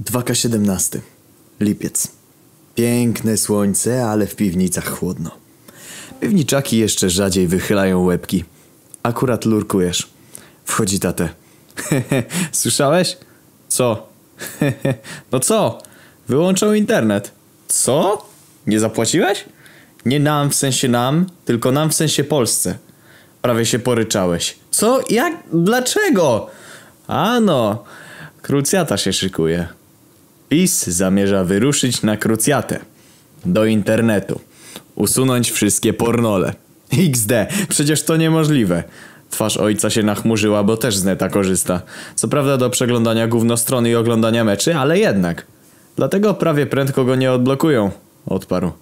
2K17. 0.00 0.98
Lipiec. 1.60 2.08
Piękne 2.74 3.36
słońce, 3.36 4.06
ale 4.06 4.26
w 4.26 4.36
piwnicach 4.36 4.88
chłodno. 4.88 5.30
Piwniczaki 6.20 6.78
jeszcze 6.78 7.10
rzadziej 7.10 7.46
wychylają 7.46 8.04
łebki. 8.04 8.44
Akurat 9.02 9.44
lurkujesz. 9.44 10.08
Wchodzi 10.64 11.00
tatę. 11.00 11.28
Słyszałeś? 12.52 13.16
Co? 13.68 14.08
no 15.32 15.40
co? 15.40 15.78
Wyłączą 16.28 16.72
internet. 16.72 17.30
Co? 17.68 18.26
Nie 18.66 18.80
zapłaciłeś? 18.80 19.44
Nie 20.06 20.20
nam 20.20 20.50
w 20.50 20.54
sensie 20.54 20.88
nam, 20.88 21.26
tylko 21.44 21.72
nam 21.72 21.90
w 21.90 21.94
sensie 21.94 22.24
Polsce. 22.24 22.78
Prawie 23.42 23.66
się 23.66 23.78
poryczałeś. 23.78 24.56
Co? 24.70 25.00
Jak? 25.10 25.42
Dlaczego? 25.52 26.50
Ano, 27.06 27.84
krucjata 28.42 28.96
się 28.96 29.12
szykuje. 29.12 29.75
PiS 30.48 30.86
zamierza 30.86 31.44
wyruszyć 31.44 32.02
na 32.02 32.16
krucjatę. 32.16 32.78
Do 33.44 33.64
internetu. 33.64 34.40
Usunąć 34.94 35.50
wszystkie 35.50 35.92
pornole. 35.92 36.54
XD, 37.10 37.32
przecież 37.68 38.02
to 38.02 38.16
niemożliwe. 38.16 38.84
Twarz 39.30 39.56
ojca 39.56 39.90
się 39.90 40.02
nachmurzyła, 40.02 40.62
bo 40.64 40.76
też 40.76 40.96
z 40.96 41.04
neta 41.04 41.28
korzysta. 41.28 41.82
Co 42.14 42.28
prawda 42.28 42.56
do 42.56 42.70
przeglądania 42.70 43.28
głównostrony 43.28 43.90
i 43.90 43.94
oglądania 43.94 44.44
meczy, 44.44 44.76
ale 44.76 44.98
jednak. 44.98 45.46
Dlatego 45.96 46.34
prawie 46.34 46.66
prędko 46.66 47.04
go 47.04 47.16
nie 47.16 47.32
odblokują. 47.32 47.90
Odparł. 48.26 48.72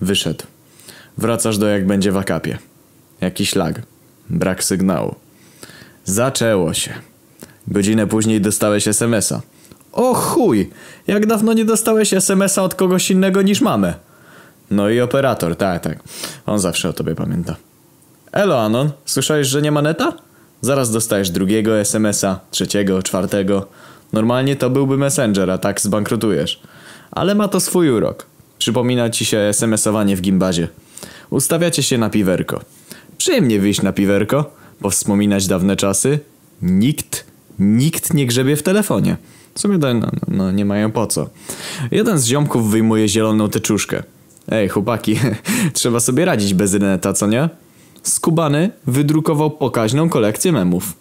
Wyszedł. 0.00 0.44
Wracasz 1.18 1.58
do 1.58 1.68
jak 1.68 1.86
będzie 1.86 2.12
w 2.12 2.16
akapie. 2.16 2.58
Jakiś 3.20 3.54
lag. 3.54 3.82
Brak 4.30 4.64
sygnału. 4.64 5.14
Zaczęło 6.04 6.74
się. 6.74 6.94
Godzinę 7.68 8.06
później 8.06 8.40
dostałeś 8.40 8.88
SMS-a. 8.88 9.40
O 9.92 10.14
chuj! 10.14 10.70
Jak 11.06 11.26
dawno 11.26 11.52
nie 11.52 11.64
dostałeś 11.64 12.12
SMS-a 12.12 12.62
od 12.62 12.74
kogoś 12.74 13.10
innego 13.10 13.42
niż 13.42 13.60
mamę? 13.60 13.94
No 14.70 14.88
i 14.88 15.00
operator, 15.00 15.56
tak, 15.56 15.82
tak. 15.82 15.98
On 16.46 16.58
zawsze 16.58 16.88
o 16.88 16.92
tobie 16.92 17.14
pamięta. 17.14 17.56
Elo 18.32 18.60
Anon, 18.60 18.90
słyszałeś, 19.04 19.46
że 19.46 19.62
nie 19.62 19.72
ma 19.72 19.82
neta? 19.82 20.12
Zaraz 20.60 20.90
dostajesz 20.90 21.30
drugiego 21.30 21.78
SMS-a, 21.78 22.40
trzeciego, 22.50 23.02
czwartego. 23.02 23.66
Normalnie 24.12 24.56
to 24.56 24.70
byłby 24.70 24.96
Messenger, 24.96 25.50
a 25.50 25.58
tak 25.58 25.80
zbankrutujesz. 25.80 26.60
Ale 27.10 27.34
ma 27.34 27.48
to 27.48 27.60
swój 27.60 27.90
urok. 27.90 28.26
Przypomina 28.58 29.10
ci 29.10 29.24
się 29.24 29.38
SMS-owanie 29.38 30.16
w 30.16 30.20
gimbazie. 30.20 30.68
Ustawiacie 31.30 31.82
się 31.82 31.98
na 31.98 32.10
piwerko. 32.10 32.60
Przyjemnie 33.18 33.60
wyjść 33.60 33.82
na 33.82 33.92
piwerko, 33.92 34.50
powspominać 34.80 35.46
dawne 35.46 35.76
czasy. 35.76 36.18
Nikt, 36.62 37.24
nikt 37.58 38.14
nie 38.14 38.26
grzebie 38.26 38.56
w 38.56 38.62
telefonie. 38.62 39.16
W 39.54 39.60
sumie 39.60 39.78
to, 39.78 39.94
no, 39.94 40.10
no, 40.28 40.52
nie 40.52 40.64
mają 40.64 40.92
po 40.92 41.06
co. 41.06 41.28
Jeden 41.90 42.18
z 42.18 42.26
ziomków 42.26 42.70
wyjmuje 42.70 43.08
zieloną 43.08 43.48
teczuszkę. 43.48 44.02
Ej, 44.48 44.68
chłopaki, 44.68 45.16
trzeba 45.72 46.00
sobie 46.00 46.24
radzić 46.24 46.54
bez 46.54 46.72
neta, 46.72 47.12
co 47.12 47.26
nie? 47.26 47.48
Skubany 48.02 48.70
wydrukował 48.86 49.50
pokaźną 49.50 50.08
kolekcję 50.08 50.52
memów. 50.52 50.92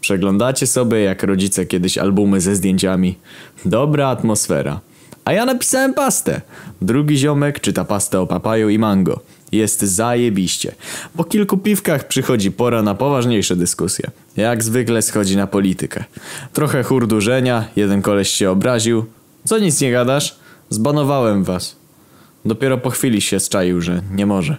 Przeglądacie 0.00 0.66
sobie 0.66 1.00
jak 1.00 1.22
rodzice 1.22 1.66
kiedyś 1.66 1.98
albumy 1.98 2.40
ze 2.40 2.56
zdjęciami. 2.56 3.18
Dobra 3.64 4.08
atmosfera. 4.08 4.80
A 5.24 5.32
ja 5.32 5.44
napisałem 5.44 5.94
pastę. 5.94 6.40
Drugi 6.82 7.18
ziomek 7.18 7.60
czyta 7.60 7.84
pastę 7.84 8.20
o 8.20 8.26
papaju 8.26 8.68
i 8.68 8.78
mango. 8.78 9.20
Jest 9.52 9.80
zajebiście. 9.80 10.74
Po 11.16 11.24
kilku 11.24 11.58
piwkach 11.58 12.08
przychodzi 12.08 12.52
pora 12.52 12.82
na 12.82 12.94
poważniejsze 12.94 13.56
dyskusje. 13.56 14.10
Jak 14.36 14.62
zwykle 14.62 15.02
schodzi 15.02 15.36
na 15.36 15.46
politykę. 15.46 16.04
Trochę 16.52 16.82
hurdurzenia, 16.82 17.64
jeden 17.76 18.02
koleś 18.02 18.28
się 18.28 18.50
obraził. 18.50 19.06
Co 19.44 19.58
nic 19.58 19.80
nie 19.80 19.92
gadasz? 19.92 20.36
Zbanowałem 20.70 21.44
was. 21.44 21.76
Dopiero 22.44 22.78
po 22.78 22.90
chwili 22.90 23.20
się 23.20 23.40
zczaił, 23.40 23.80
że 23.80 24.02
nie 24.14 24.26
może. 24.26 24.56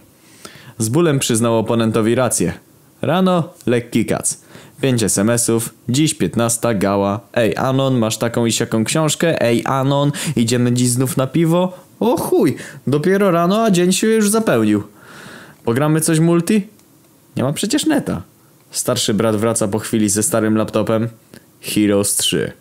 Z 0.78 0.90
bólem 0.90 1.20
przyznał 1.20 1.58
oponentowi 1.58 2.16
rację. 2.16 2.54
Rano 3.02 3.54
lekki 3.66 4.06
kac. 4.06 4.42
Pięć 4.82 5.04
SMS-ów, 5.04 5.70
dziś 5.90 6.14
15 6.14 6.76
gała. 6.76 7.20
Ej 7.34 7.58
Anon, 7.58 7.98
masz 7.98 8.18
taką 8.18 8.46
i 8.46 8.52
siaką 8.52 8.84
książkę? 8.84 9.42
Ej 9.42 9.62
Anon, 9.66 10.12
idziemy 10.36 10.74
dziś 10.74 10.90
znów 10.90 11.18
na 11.18 11.28
piwo? 11.28 11.74
O 12.00 12.18
chuj, 12.18 12.56
dopiero 12.88 13.32
rano, 13.32 13.64
a 13.64 13.72
dzień 13.72 13.92
się 13.92 14.08
już 14.08 14.30
zapełnił. 14.30 14.84
Pogramy 15.66 16.02
coś 16.02 16.20
multi? 16.20 16.68
Nie 17.38 17.44
ma 17.44 17.54
przecież 17.54 17.86
neta. 17.86 18.22
Starszy 18.72 19.14
brat 19.14 19.36
wraca 19.36 19.68
po 19.68 19.80
chwili 19.80 20.10
ze 20.10 20.24
starym 20.24 20.58
laptopem. 20.58 21.08
Heroes 21.62 22.16
3. 22.16 22.52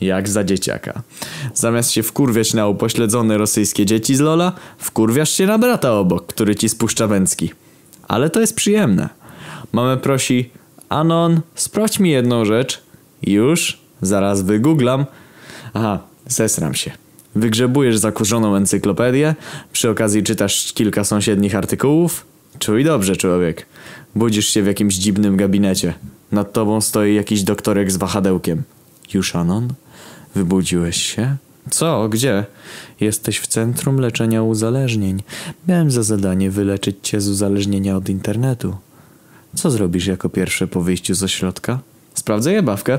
Jak 0.00 0.28
za 0.28 0.44
dzieciaka. 0.44 1.02
Zamiast 1.54 1.90
się 1.90 2.02
wkurwiać 2.02 2.54
na 2.54 2.66
upośledzone 2.66 3.38
rosyjskie 3.38 3.86
dzieci 3.86 4.16
z 4.16 4.20
Lola, 4.20 4.52
wkurwiasz 4.78 5.30
się 5.30 5.46
na 5.46 5.58
brata 5.58 5.92
obok, 5.92 6.26
który 6.26 6.56
ci 6.56 6.68
spuszcza 6.68 7.06
węcki. 7.06 7.50
Ale 8.08 8.30
to 8.30 8.40
jest 8.40 8.56
przyjemne. 8.56 9.08
Mamy 9.72 9.96
prosi, 9.96 10.50
Anon, 10.94 11.40
sprawdź 11.54 12.00
mi 12.00 12.10
jedną 12.10 12.44
rzecz. 12.44 12.82
Już, 13.22 13.78
zaraz 14.02 14.42
wygooglam. 14.42 15.06
Aha, 15.74 15.98
zesram 16.26 16.74
się. 16.74 16.90
Wygrzebujesz 17.34 17.98
zakurzoną 17.98 18.56
encyklopedię, 18.56 19.34
przy 19.72 19.90
okazji 19.90 20.22
czytasz 20.22 20.72
kilka 20.72 21.04
sąsiednich 21.04 21.54
artykułów. 21.54 22.26
Czuj 22.58 22.84
dobrze, 22.84 23.16
człowiek. 23.16 23.66
Budzisz 24.14 24.48
się 24.48 24.62
w 24.62 24.66
jakimś 24.66 24.94
dziwnym 24.94 25.36
gabinecie. 25.36 25.94
Nad 26.32 26.52
tobą 26.52 26.80
stoi 26.80 27.14
jakiś 27.14 27.42
doktorek 27.42 27.92
z 27.92 27.96
wahadełkiem. 27.96 28.62
Już, 29.14 29.36
Anon? 29.36 29.68
Wybudziłeś 30.34 30.96
się? 30.96 31.36
Co? 31.70 32.08
Gdzie? 32.08 32.44
Jesteś 33.00 33.38
w 33.38 33.46
Centrum 33.46 33.98
Leczenia 33.98 34.42
Uzależnień. 34.42 35.22
Miałem 35.68 35.90
za 35.90 36.02
zadanie 36.02 36.50
wyleczyć 36.50 36.96
cię 37.02 37.20
z 37.20 37.28
uzależnienia 37.28 37.96
od 37.96 38.08
internetu. 38.08 38.76
Co 39.54 39.70
zrobisz 39.70 40.06
jako 40.06 40.28
pierwsze 40.28 40.66
po 40.66 40.80
wyjściu 40.80 41.14
z 41.14 41.22
ośrodka? 41.22 41.78
Sprawdzę 42.14 42.52
jebawkę. 42.52 42.98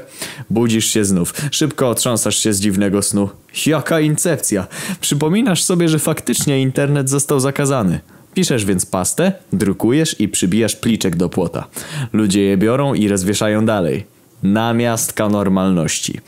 Budzisz 0.50 0.86
się 0.86 1.06
znów. 1.06 1.34
Szybko 1.52 1.90
otrząsasz 1.90 2.38
się 2.38 2.54
z 2.54 2.60
dziwnego 2.60 3.02
snu. 3.02 3.30
Jaka 3.66 4.00
incepcja! 4.00 4.68
Przypominasz 5.02 5.64
sobie, 5.64 5.90
że 5.90 6.00
faktycznie 6.00 6.62
internet 6.62 7.10
został 7.10 7.40
zakazany. 7.40 8.00
Piszesz 8.34 8.66
więc 8.66 8.86
pastę, 8.86 9.32
drukujesz 9.54 10.20
i 10.20 10.28
przybijasz 10.28 10.76
pliczek 10.76 11.16
do 11.16 11.30
płota. 11.30 11.68
Ludzie 12.14 12.42
je 12.42 12.58
biorą 12.58 12.94
i 12.94 13.08
rozwieszają 13.08 13.66
dalej. 13.66 14.06
Namiastka 14.44 15.30
normalności. 15.30 16.20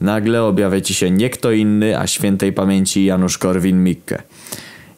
Nagle 0.00 0.42
objawia 0.42 0.80
ci 0.80 0.94
się 0.94 1.10
nie 1.10 1.30
kto 1.30 1.52
inny, 1.52 1.98
a 1.98 2.06
świętej 2.06 2.52
pamięci 2.52 3.04
Janusz 3.04 3.38
Korwin-Mikke. 3.38 4.22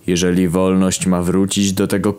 Jeżeli 0.06 0.48
wolność 0.48 1.06
ma 1.06 1.22
wrócić 1.22 1.72
do 1.72 1.86
tego 1.86 2.14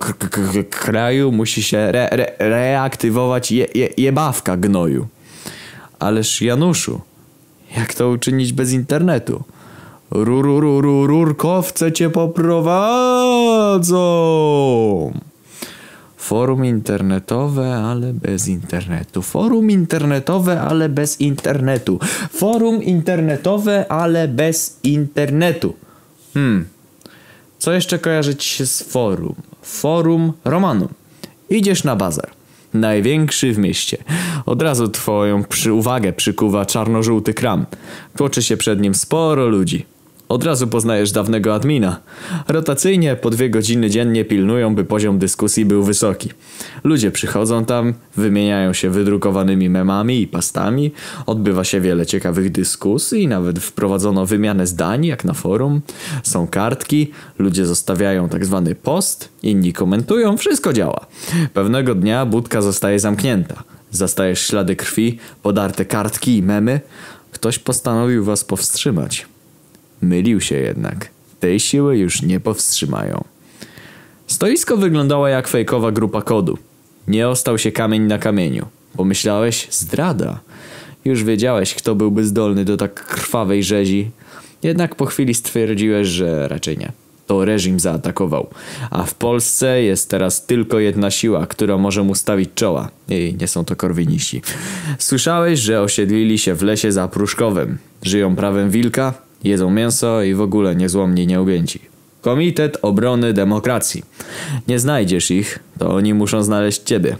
kraju, 0.69 1.31
musi 1.31 1.63
się 1.63 1.77
re 1.77 2.09
re 2.11 2.31
reaktywować 2.39 3.51
je 3.51 3.67
je 3.75 3.89
jebawka 3.97 4.57
gnoju. 4.57 5.07
Ależ 5.99 6.41
Januszu, 6.41 7.01
jak 7.77 7.93
to 7.93 8.09
uczynić 8.09 8.53
bez 8.53 8.71
internetu? 8.73 9.43
Rurururu, 10.11 11.07
rurkowce 11.07 11.91
cię 11.91 12.09
poprowadzą. 12.09 14.03
Forum 16.17 16.65
internetowe, 16.65 17.75
ale 17.75 18.13
bez 18.13 18.47
internetu. 18.47 19.21
Forum 19.21 19.71
internetowe, 19.71 20.61
ale 20.61 20.89
bez 20.89 21.21
internetu. 21.21 21.99
Forum 22.31 22.83
internetowe, 22.83 23.85
ale 23.91 24.27
bez 24.27 24.79
internetu. 24.83 25.73
Hmm. 26.33 26.65
Co 27.59 27.73
jeszcze 27.73 27.99
kojarzy 27.99 28.35
ci 28.35 28.49
się 28.49 28.65
z 28.65 28.83
forum? 28.83 29.35
Forum 29.61 30.33
Romanum. 30.45 30.87
Idziesz 31.49 31.83
na 31.83 31.95
bazar. 31.95 32.29
Największy 32.73 33.53
w 33.53 33.57
mieście. 33.57 33.97
Od 34.45 34.61
razu 34.61 34.87
twoją 34.87 35.43
przy 35.43 35.73
uwagę 35.73 36.13
przykuwa 36.13 36.65
czarno-żółty 36.65 37.33
kram. 37.33 37.65
Tłoczy 38.17 38.43
się 38.43 38.57
przed 38.57 38.81
nim 38.81 38.95
sporo 38.95 39.47
ludzi. 39.47 39.85
Od 40.29 40.43
razu 40.43 40.67
poznajesz 40.67 41.11
dawnego 41.11 41.55
admina. 41.55 41.99
Rotacyjnie 42.47 43.15
po 43.15 43.29
dwie 43.29 43.49
godziny 43.49 43.89
dziennie 43.89 44.25
pilnują, 44.25 44.75
by 44.75 44.83
poziom 44.83 45.19
dyskusji 45.19 45.65
był 45.65 45.83
wysoki. 45.83 46.29
Ludzie 46.83 47.11
przychodzą 47.11 47.65
tam, 47.65 47.93
wymieniają 48.15 48.73
się 48.73 48.89
wydrukowanymi 48.89 49.69
memami 49.69 50.21
i 50.21 50.27
pastami, 50.27 50.91
odbywa 51.25 51.63
się 51.63 51.81
wiele 51.81 52.05
ciekawych 52.05 52.51
dyskusji, 52.51 53.27
nawet 53.27 53.59
wprowadzono 53.59 54.25
wymianę 54.25 54.67
zdań, 54.67 55.05
jak 55.05 55.25
na 55.25 55.33
forum. 55.33 55.81
Są 56.23 56.47
kartki, 56.47 57.11
ludzie 57.39 57.65
zostawiają 57.65 58.29
tak 58.29 58.45
zwany 58.45 58.75
post, 58.75 59.29
inni 59.43 59.73
komentują, 59.73 60.37
wszystko 60.37 60.73
działa. 60.73 61.05
Pewnego 61.53 61.95
dnia 61.95 62.25
budka 62.25 62.61
zostaje 62.61 62.99
zamknięta. 62.99 63.63
Zastajesz 63.91 64.41
ślady 64.41 64.75
krwi, 64.75 65.19
podarte 65.43 65.85
kartki 65.85 66.37
i 66.37 66.43
memy. 66.43 66.81
Ktoś 67.31 67.59
postanowił 67.59 68.23
was 68.23 68.43
powstrzymać. 68.43 69.25
Mylił 70.01 70.41
się 70.41 70.55
jednak. 70.55 71.09
Tej 71.39 71.59
siły 71.59 71.97
już 71.97 72.21
nie 72.21 72.39
powstrzymają. 72.39 73.23
Stoisko 74.27 74.77
wyglądało 74.77 75.27
jak 75.27 75.47
fejkowa 75.47 75.91
grupa 75.91 76.21
kodu. 76.21 76.57
Nie 77.07 77.29
ostał 77.29 77.57
się 77.57 77.71
kamień 77.71 78.01
na 78.01 78.17
kamieniu. 78.17 78.65
Pomyślałeś, 78.97 79.67
zdrada. 79.71 80.39
Już 81.05 81.23
wiedziałeś, 81.23 81.73
kto 81.73 81.95
byłby 81.95 82.25
zdolny 82.25 82.65
do 82.65 82.77
tak 82.77 83.05
krwawej 83.05 83.63
rzezi. 83.63 84.11
Jednak 84.63 84.95
po 84.95 85.05
chwili 85.05 85.33
stwierdziłeś, 85.33 86.07
że 86.07 86.47
raczej 86.47 86.77
nie. 86.77 86.91
To 87.27 87.45
reżim 87.45 87.79
zaatakował. 87.79 88.47
A 88.91 89.03
w 89.03 89.15
Polsce 89.15 89.83
jest 89.83 90.09
teraz 90.09 90.45
tylko 90.45 90.79
jedna 90.79 91.11
siła, 91.11 91.47
która 91.47 91.77
może 91.77 92.03
mu 92.03 92.15
stawić 92.15 92.49
czoła. 92.55 92.89
I 93.09 93.35
nie 93.39 93.47
są 93.47 93.65
to 93.65 93.75
korwiniści. 93.75 94.41
Słyszałeś, 94.99 95.59
że 95.59 95.81
osiedlili 95.81 96.37
się 96.37 96.55
w 96.55 96.63
lesie 96.63 96.91
za 96.91 97.07
Pruszkowem. 97.07 97.77
Żyją 98.03 98.35
prawem 98.35 98.69
wilka, 98.69 99.13
jedzą 99.43 99.69
mięso 99.69 100.23
i 100.23 100.33
w 100.33 100.41
ogóle 100.41 100.75
niezłomni 100.75 101.27
nieugięci. 101.27 101.79
Komitet 102.21 102.77
Obrony 102.81 103.33
Demokracji. 103.33 104.03
Nie 104.67 104.79
znajdziesz 104.79 105.31
ich, 105.31 105.59
to 105.79 105.95
oni 105.95 106.13
muszą 106.13 106.43
znaleźć 106.43 106.83
ciebie. 106.83 107.17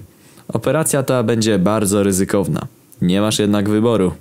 Operacja 0.47 1.03
ta 1.03 1.23
będzie 1.23 1.59
bardzo 1.59 2.03
ryzykowna. 2.03 2.67
Nie 3.01 3.21
masz 3.21 3.39
jednak 3.39 3.69
wyboru. 3.69 4.11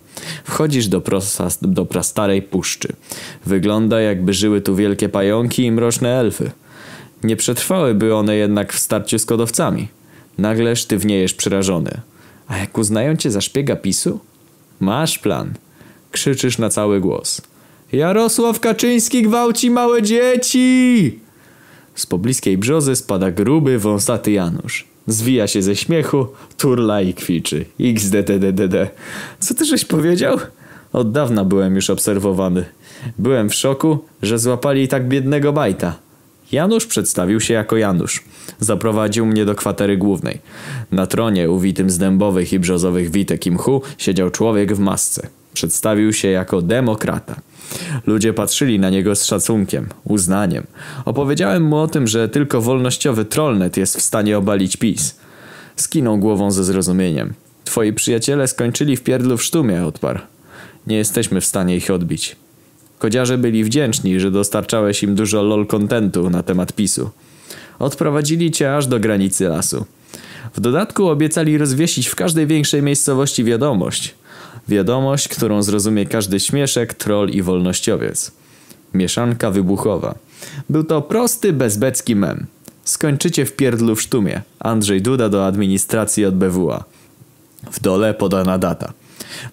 Wchodzisz 0.45 0.89
do, 0.89 1.01
prosa, 1.01 1.49
do 1.63 1.85
prastarej 1.85 2.43
puszczy. 2.43 2.89
Wygląda 3.47 4.01
jakby 4.01 4.35
żyły 4.35 4.61
tu 4.61 4.77
wielkie 4.77 5.09
pająki 5.09 5.65
i 5.65 5.73
mroczne 5.73 6.21
elfy. 6.21 6.51
Nie 7.25 7.37
przetrwałyby 7.37 8.15
one 8.15 8.37
jednak 8.37 8.73
w 8.73 8.79
starciu 8.79 9.19
z 9.19 9.27
kodowcami. 9.27 9.89
Nagle 10.39 10.77
sztywniejesz 10.77 11.35
przerażony. 11.35 12.01
A 12.49 12.59
jak 12.59 12.79
uznają 12.79 13.17
cię 13.17 13.31
za 13.31 13.41
szpiega 13.41 13.77
PiSu? 13.77 14.21
Masz 14.81 15.19
plan. 15.19 15.55
Krzyczysz 16.11 16.59
na 16.59 16.71
cały 16.71 17.01
głos. 17.01 17.43
Jarosław 17.93 18.61
Kaczyński 18.61 19.23
gwałci 19.23 19.71
małe 19.71 20.03
dzieci! 20.03 21.21
Z 21.95 22.07
pobliskiej 22.07 22.59
brzozy 22.59 22.97
spada 22.97 23.31
gruby, 23.31 23.79
wąsaty 23.79 24.33
Janusz. 24.33 24.87
Zwija 25.07 25.47
się 25.47 25.63
ze 25.63 25.77
śmiechu, 25.77 26.27
turla 26.57 27.01
i 27.01 27.15
kwiczy. 27.15 27.65
XDDDD. 27.81 28.91
Co 29.41 29.55
ty 29.55 29.65
żeś 29.65 29.85
powiedział? 29.85 30.39
Od 30.93 31.13
dawna 31.13 31.45
byłem 31.45 31.75
już 31.75 31.91
obserwowany. 31.91 32.65
Byłem 33.19 33.49
w 33.49 33.55
szoku, 33.55 33.99
że 34.23 34.39
złapali 34.39 34.89
tak 34.89 35.09
biednego 35.09 35.53
bajta. 35.53 35.97
Janusz 36.53 36.87
przedstawił 36.87 37.41
się 37.41 37.55
jako 37.55 37.77
Janusz. 37.77 38.25
Zaprowadził 38.61 39.27
mnie 39.27 39.45
do 39.45 39.55
kwatery 39.55 39.97
głównej. 39.97 40.39
Na 40.91 41.07
tronie, 41.07 41.51
uwitym 41.51 41.91
z 41.91 41.99
dębowych 41.99 42.53
i 42.53 42.59
brzozowych 42.59 43.11
witek 43.11 43.47
i 43.47 43.51
mchu, 43.51 43.83
siedział 43.99 44.31
człowiek 44.31 44.75
w 44.75 44.79
masce. 44.79 45.29
Przedstawił 45.57 46.13
się 46.13 46.29
jako 46.29 46.63
demokrata. 46.63 47.41
Ludzie 48.07 48.33
patrzyli 48.33 48.79
na 48.79 48.91
niego 48.91 49.17
z 49.17 49.25
szacunkiem, 49.25 49.89
uznaniem. 50.05 50.67
Opowiedziałem 51.05 51.63
mu 51.63 51.77
o 51.77 51.89
tym, 51.89 52.07
że 52.07 52.29
tylko 52.29 52.61
wolnościowy 52.61 53.25
trollnet 53.25 53.77
jest 53.77 53.97
w 53.97 54.03
stanie 54.03 54.39
obalić 54.39 54.77
PiS. 54.77 55.17
Skinął 55.77 56.19
głową 56.19 56.51
ze 56.51 56.65
zrozumieniem. 56.65 57.35
Twoi 57.65 57.93
przyjaciele 57.93 58.49
skończyli 58.49 58.97
w 58.97 59.03
pierdlu 59.03 59.37
w 59.37 59.43
sztumie, 59.43 59.85
odparł. 59.85 60.21
Nie 60.87 60.97
jesteśmy 60.97 61.41
w 61.41 61.47
stanie 61.47 61.77
ich 61.77 61.91
odbić. 61.91 62.37
Kodziarze 62.99 63.39
byli 63.39 63.65
wdzięczni, 63.65 64.21
że 64.21 64.31
dostarczałeś 64.31 65.03
im 65.03 65.15
dużo 65.15 65.43
lol 65.43 65.67
kontentu 65.67 66.31
na 66.31 66.43
temat 66.43 66.73
PiSu. 66.73 67.11
Odprowadzili 67.79 68.51
cię 68.51 68.77
aż 68.77 68.87
do 68.87 69.01
granicy 69.01 69.49
lasu. 69.49 69.87
W 70.55 70.61
dodatku 70.61 71.09
obiecali 71.09 71.59
rozwiesić 71.59 72.07
w 72.09 72.15
każdej 72.15 72.47
większej 72.47 72.83
miejscowości 72.83 73.45
wiadomość– 73.45 74.15
Wiadomość, 74.69 75.29
którą 75.29 75.63
zrozumie 75.63 76.07
każdy 76.07 76.41
śmieszek, 76.41 76.95
troll 76.95 77.31
i 77.31 77.43
wolnościowiec. 77.43 78.33
Mieszanka 78.95 79.51
wybuchowa. 79.51 80.15
Był 80.71 80.85
to 80.85 81.03
prosty, 81.03 81.53
bezbecki 81.53 82.17
mem. 82.17 82.47
Skończycie 82.85 83.47
w 83.47 83.53
pierdlu 83.53 83.97
w 83.97 84.03
sztumie. 84.03 84.43
Andrzej 84.59 85.03
Duda 85.03 85.29
do 85.29 85.47
administracji 85.47 86.25
od 86.25 86.35
BWA. 86.37 86.85
W 87.73 87.81
dole 87.81 88.15
podana 88.15 88.59
data. 88.59 88.93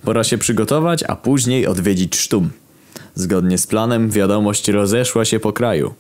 Pora 0.03 0.23
się 0.23 0.38
przygotować, 0.38 1.03
a 1.03 1.15
później 1.15 1.67
odwiedzić 1.67 2.15
sztum. 2.15 2.50
Zgodnie 3.15 3.57
z 3.57 3.67
planem 3.67 4.09
wiadomość 4.09 4.67
rozeszła 4.67 5.25
się 5.25 5.39
po 5.39 5.53
kraju. 5.53 5.94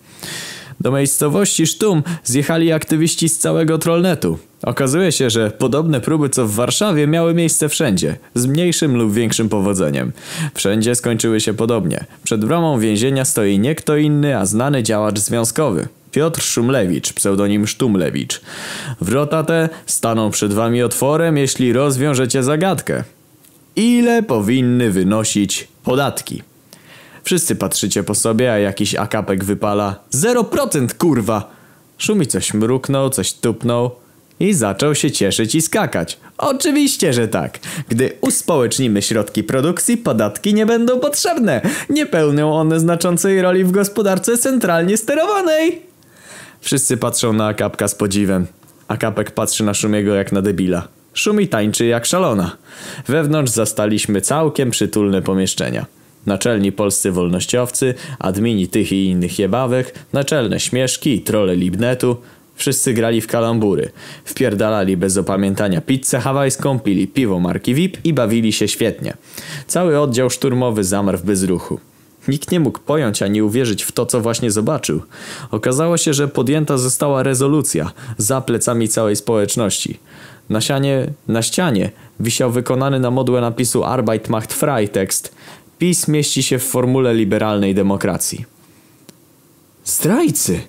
Do 0.79 0.91
miejscowości 0.91 1.67
Sztum 1.67 2.03
zjechali 2.23 2.71
aktywiści 2.71 3.29
z 3.29 3.37
całego 3.37 3.77
trollnetu. 3.77 4.39
Okazuje 4.63 5.11
się, 5.11 5.29
że 5.29 5.51
podobne 5.51 6.01
próby 6.01 6.29
co 6.29 6.47
w 6.47 6.51
Warszawie 6.51 7.07
miały 7.07 7.33
miejsce 7.33 7.69
wszędzie, 7.69 8.15
z 8.35 8.45
mniejszym 8.45 8.97
lub 8.97 9.13
większym 9.13 9.49
powodzeniem. 9.49 10.11
Wszędzie 10.53 10.95
skończyły 10.95 11.41
się 11.41 11.53
podobnie. 11.53 12.05
Przed 12.23 12.45
bramą 12.45 12.79
więzienia 12.79 13.25
stoi 13.25 13.59
nie 13.59 13.75
kto 13.75 13.97
inny, 13.97 14.37
a 14.37 14.45
znany 14.45 14.83
działacz 14.83 15.19
związkowy. 15.19 15.87
Piotr 16.11 16.41
Szumlewicz, 16.41 17.13
pseudonim 17.13 17.67
Sztumlewicz. 17.67 18.41
Wrota 19.01 19.43
te 19.43 19.69
staną 19.85 20.31
przed 20.31 20.53
wami 20.53 20.83
otworem, 20.83 21.37
jeśli 21.37 21.73
rozwiążecie 21.73 22.43
zagadkę. 22.43 23.03
Ile 23.75 24.23
powinny 24.23 24.91
wynosić 24.91 25.67
podatki? 25.83 26.41
Wszyscy 27.23 27.55
patrzycie 27.55 28.03
po 28.03 28.15
sobie, 28.15 28.53
a 28.53 28.57
jakiś 28.57 28.95
akapek 28.95 29.43
wypala 29.43 29.99
0% 30.13 30.93
kurwa! 30.93 31.51
Szumi 31.97 32.27
coś 32.27 32.53
mruknął, 32.53 33.09
coś 33.09 33.33
tupnął 33.33 33.91
i 34.39 34.53
zaczął 34.53 34.95
się 34.95 35.11
cieszyć 35.11 35.55
i 35.55 35.61
skakać. 35.61 36.17
Oczywiście, 36.37 37.13
że 37.13 37.27
tak. 37.27 37.59
Gdy 37.89 38.17
uspołecznimy 38.21 39.01
środki 39.01 39.43
produkcji, 39.43 39.97
podatki 39.97 40.53
nie 40.53 40.65
będą 40.65 40.99
potrzebne. 40.99 41.61
Nie 41.89 42.05
pełnią 42.05 42.53
one 42.53 42.79
znaczącej 42.79 43.41
roli 43.41 43.63
w 43.63 43.71
gospodarce 43.71 44.37
centralnie 44.37 44.97
sterowanej. 44.97 45.81
Wszyscy 46.61 46.97
patrzą 46.97 47.33
na 47.33 47.47
Akapka 47.47 47.87
z 47.87 47.95
podziwem. 47.95 48.47
Akapek 48.87 49.31
patrzy 49.31 49.63
na 49.63 49.73
Szumiego 49.73 50.15
jak 50.15 50.31
na 50.31 50.41
debila. 50.41 50.87
Szumi 51.13 51.47
tańczy 51.47 51.85
jak 51.85 52.05
szalona. 52.05 52.57
Wewnątrz 53.07 53.51
zastaliśmy 53.51 54.21
całkiem 54.21 54.71
przytulne 54.71 55.21
pomieszczenia. 55.21 55.85
Naczelni 56.25 56.71
polscy 56.71 57.11
wolnościowcy, 57.11 57.93
admini 58.19 58.67
tych 58.67 58.91
i 58.91 59.05
innych 59.05 59.39
jebawek, 59.39 59.93
naczelne 60.13 60.59
śmieszki 60.59 61.13
i 61.13 61.21
trole 61.21 61.55
libnetu. 61.55 62.17
Wszyscy 62.55 62.93
grali 62.93 63.21
w 63.21 63.27
kalambury. 63.27 63.91
Wpierdalali 64.25 64.97
bez 64.97 65.17
opamiętania 65.17 65.81
pizzę 65.81 66.19
hawajską, 66.19 66.79
pili 66.79 67.07
piwo 67.07 67.39
marki 67.39 67.73
VIP 67.73 67.97
i 68.03 68.13
bawili 68.13 68.53
się 68.53 68.67
świetnie. 68.67 69.13
Cały 69.67 69.99
oddział 69.99 70.29
szturmowy 70.29 70.83
zamarł 70.83 71.17
w 71.17 71.23
bezruchu. 71.23 71.79
Nikt 72.27 72.51
nie 72.51 72.59
mógł 72.59 72.79
pojąć 72.79 73.23
ani 73.23 73.41
uwierzyć 73.41 73.83
w 73.83 73.91
to, 73.91 74.05
co 74.05 74.21
właśnie 74.21 74.51
zobaczył. 74.51 75.01
Okazało 75.51 75.97
się, 75.97 76.13
że 76.13 76.27
podjęta 76.27 76.77
została 76.77 77.23
rezolucja 77.23 77.91
za 78.17 78.41
plecami 78.41 78.87
całej 78.87 79.15
społeczności. 79.15 79.99
Na, 80.49 80.61
sianie, 80.61 81.07
na 81.27 81.41
ścianie 81.41 81.91
wisiał 82.19 82.51
wykonany 82.51 82.99
na 82.99 83.11
modłę 83.11 83.41
napisu 83.41 83.83
Arbeit 83.83 84.29
macht 84.29 84.53
frei 84.53 84.89
tekst 84.89 85.35
PiS 85.83 86.07
mieści 86.07 86.43
się 86.43 86.59
w 86.59 86.63
formule 86.63 87.13
liberalnej 87.13 87.75
demokracji. 87.75 88.45
Zdrajcy! 89.85 90.61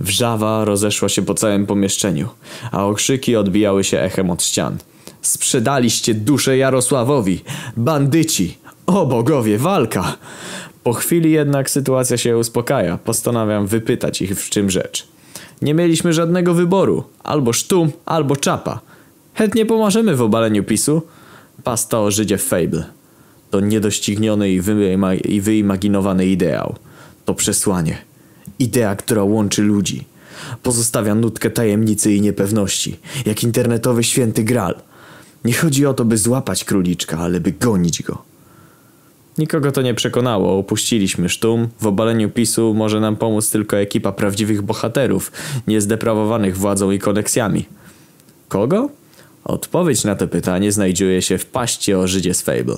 Wrzawa 0.00 0.64
rozeszła 0.64 1.08
się 1.08 1.22
po 1.22 1.34
całym 1.34 1.66
pomieszczeniu, 1.66 2.28
a 2.72 2.86
okrzyki 2.86 3.36
odbijały 3.36 3.84
się 3.84 4.00
echem 4.00 4.30
od 4.30 4.42
ścian. 4.42 4.78
Sprzedaliście 5.22 6.14
duszę 6.14 6.56
Jarosławowi! 6.56 7.40
Bandyci! 7.76 8.58
O 8.86 9.06
bogowie, 9.06 9.58
walka! 9.58 10.16
Po 10.82 10.92
chwili 10.92 11.30
jednak 11.30 11.70
sytuacja 11.70 12.16
się 12.16 12.38
uspokaja. 12.38 12.98
Postanawiam 12.98 13.66
wypytać 13.66 14.22
ich 14.22 14.40
w 14.40 14.50
czym 14.50 14.70
rzecz. 14.70 15.06
Nie 15.62 15.74
mieliśmy 15.74 16.12
żadnego 16.12 16.54
wyboru. 16.54 17.04
Albo 17.24 17.52
sztum, 17.52 17.92
albo 18.06 18.36
czapa. 18.36 18.80
Chętnie 19.34 19.66
pomożemy 19.66 20.16
w 20.16 20.22
obaleniu 20.22 20.64
PiSu. 20.64 21.02
Pasta 21.64 22.00
o 22.00 22.10
Żydzie 22.10 22.38
Fable. 22.38 22.99
To 23.50 23.60
niedościgniony 23.60 24.50
i, 24.50 24.60
wyima 24.60 25.14
i 25.14 25.40
wyimaginowany 25.40 26.26
ideał. 26.26 26.76
To 27.24 27.34
przesłanie. 27.34 27.98
Idea, 28.58 28.96
która 28.96 29.22
łączy 29.22 29.62
ludzi. 29.62 30.04
Pozostawia 30.62 31.14
nutkę 31.14 31.50
tajemnicy 31.50 32.12
i 32.12 32.20
niepewności, 32.20 32.96
jak 33.26 33.42
internetowy 33.42 34.04
święty 34.04 34.44
gral. 34.44 34.74
Nie 35.44 35.52
chodzi 35.52 35.86
o 35.86 35.94
to, 35.94 36.04
by 36.04 36.18
złapać 36.18 36.64
króliczka, 36.64 37.18
ale 37.18 37.40
by 37.40 37.52
gonić 37.52 38.02
go. 38.02 38.22
Nikogo 39.38 39.72
to 39.72 39.82
nie 39.82 39.94
przekonało, 39.94 40.58
opuściliśmy 40.58 41.28
sztum. 41.28 41.68
W 41.80 41.86
obaleniu 41.86 42.30
PiSu 42.30 42.74
może 42.74 43.00
nam 43.00 43.16
pomóc 43.16 43.50
tylko 43.50 43.76
ekipa 43.76 44.12
prawdziwych 44.12 44.62
bohaterów, 44.62 45.32
niezdeprawowanych 45.66 46.56
władzą 46.56 46.90
i 46.90 46.98
koneksjami. 46.98 47.64
Kogo? 48.48 48.88
Odpowiedź 49.44 50.04
na 50.04 50.14
to 50.14 50.28
pytanie 50.28 50.72
znajduje 50.72 51.22
się 51.22 51.38
w 51.38 51.46
paście 51.46 51.98
o 51.98 52.06
Żydzie 52.06 52.34
z 52.34 52.42
Fable. 52.42 52.76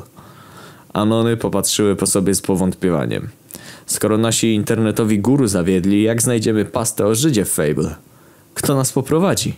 Anony 0.93 1.37
popatrzyły 1.37 1.97
po 1.97 2.07
sobie 2.07 2.35
z 2.35 2.43
powątpiewaniem. 2.43 3.29
Skoro 3.87 4.19
nasi 4.19 4.55
internetowi 4.55 5.19
guru 5.19 5.47
zawiedli, 5.47 6.03
jak 6.03 6.23
znajdziemy 6.23 6.65
pastę 6.65 7.07
o 7.07 7.15
Żydzie 7.15 7.45
w 7.45 7.53
Fable? 7.53 7.95
Kto 8.55 8.75
nas 8.75 8.93
poprowadzi? 8.93 9.55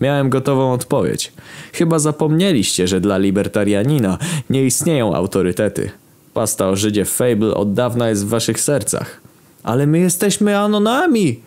Miałem 0.00 0.30
gotową 0.30 0.72
odpowiedź. 0.72 1.32
Chyba 1.72 1.98
zapomnieliście, 1.98 2.88
że 2.88 3.00
dla 3.00 3.18
libertarianina 3.18 4.18
nie 4.50 4.64
istnieją 4.64 5.14
autorytety. 5.14 5.90
Pasta 6.34 6.68
o 6.68 6.76
Żydzie 6.76 7.04
w 7.04 7.10
Fable 7.10 7.54
od 7.54 7.74
dawna 7.74 8.08
jest 8.08 8.26
w 8.26 8.28
waszych 8.28 8.60
sercach. 8.60 9.20
Ale 9.62 9.86
my 9.86 9.98
jesteśmy 9.98 10.58
anonami! 10.58 11.40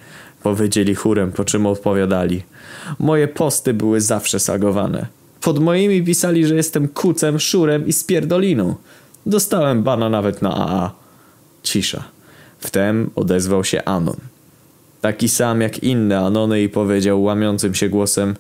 Powiedzieli 0.44 0.96
chórem, 0.96 1.32
po 1.32 1.46
czym 1.46 1.66
odpowiadali. 1.66 2.44
Moje 3.00 3.28
posty 3.28 3.74
były 3.74 4.02
zawsze 4.02 4.40
sagowane. 4.40 5.08
Pod 5.42 5.60
moimi 5.60 6.04
pisali, 6.04 6.46
że 6.46 6.56
jestem 6.56 6.88
kucem, 6.88 7.40
szurem 7.40 7.88
i 7.88 7.94
spierdoliną. 7.94 8.76
Dostałem 9.26 9.84
bana 9.84 10.10
nawet 10.10 10.42
na 10.42 10.56
AA. 10.56 10.92
Cisza. 11.64 12.04
Wtem 12.60 13.10
odezwał 13.16 13.64
się 13.64 13.84
Anon. 13.84 14.18
Taki 15.02 15.30
sam 15.30 15.62
jak 15.62 15.84
inne 15.84 16.20
Anony 16.20 16.62
i 16.62 16.70
powiedział 16.70 17.24
łamiącym 17.24 17.76
się 17.76 17.90
głosem 17.90 18.36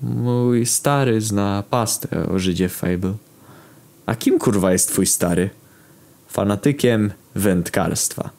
Mój 0.00 0.66
stary 0.66 1.20
zna 1.20 1.64
pastę 1.70 2.28
o 2.28 2.38
Żydzie 2.38 2.68
Fable. 2.68 3.14
A 4.06 4.14
kim 4.14 4.38
kurwa 4.38 4.72
jest 4.72 4.88
twój 4.88 5.06
stary? 5.06 5.50
Fanatykiem 6.28 7.12
wędkarstwa. 7.34 8.30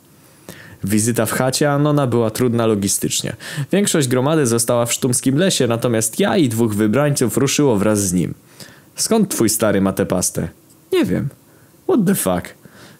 Wizyta 0.84 1.25
w 1.25 1.32
chacie 1.32 1.72
Anona 1.72 2.08
była 2.08 2.32
trudna 2.32 2.66
logistycznie. 2.66 3.36
Większość 3.72 4.08
gromady 4.08 4.46
została 4.46 4.86
w 4.86 4.94
sztumskim 4.94 5.38
lesie, 5.38 5.68
natomiast 5.68 6.20
ja 6.20 6.38
i 6.38 6.50
dwóch 6.50 6.74
wybrańców 6.74 7.38
ruszyło 7.38 7.78
wraz 7.78 8.00
z 8.00 8.13
nim. 8.13 8.34
Skąd 8.96 9.30
twój 9.30 9.50
stary 9.50 9.82
ma 9.82 9.94
tę 9.94 10.06
pastę? 10.06 10.48
Nie 10.94 11.06
wiem. 11.06 11.30
What 11.89 12.05
the 12.05 12.15
fuck? 12.15 12.55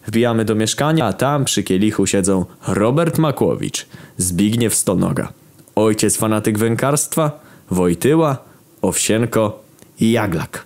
Wbijamy 0.06 0.44
do 0.44 0.54
mieszkania, 0.54 1.06
a 1.06 1.12
tam 1.12 1.44
przy 1.44 1.62
kielichu 1.62 2.06
siedzą 2.06 2.44
Robert 2.68 3.18
Makłowicz, 3.18 3.86
Zbigniew 4.16 4.74
Stonoga, 4.74 5.32
ojciec 5.74 6.16
fanatyk 6.16 6.58
wędkarstwa, 6.58 7.40
Wojtyła, 7.70 8.38
Owsienko 8.82 9.62
i 10.00 10.10
Jaglak. 10.12 10.64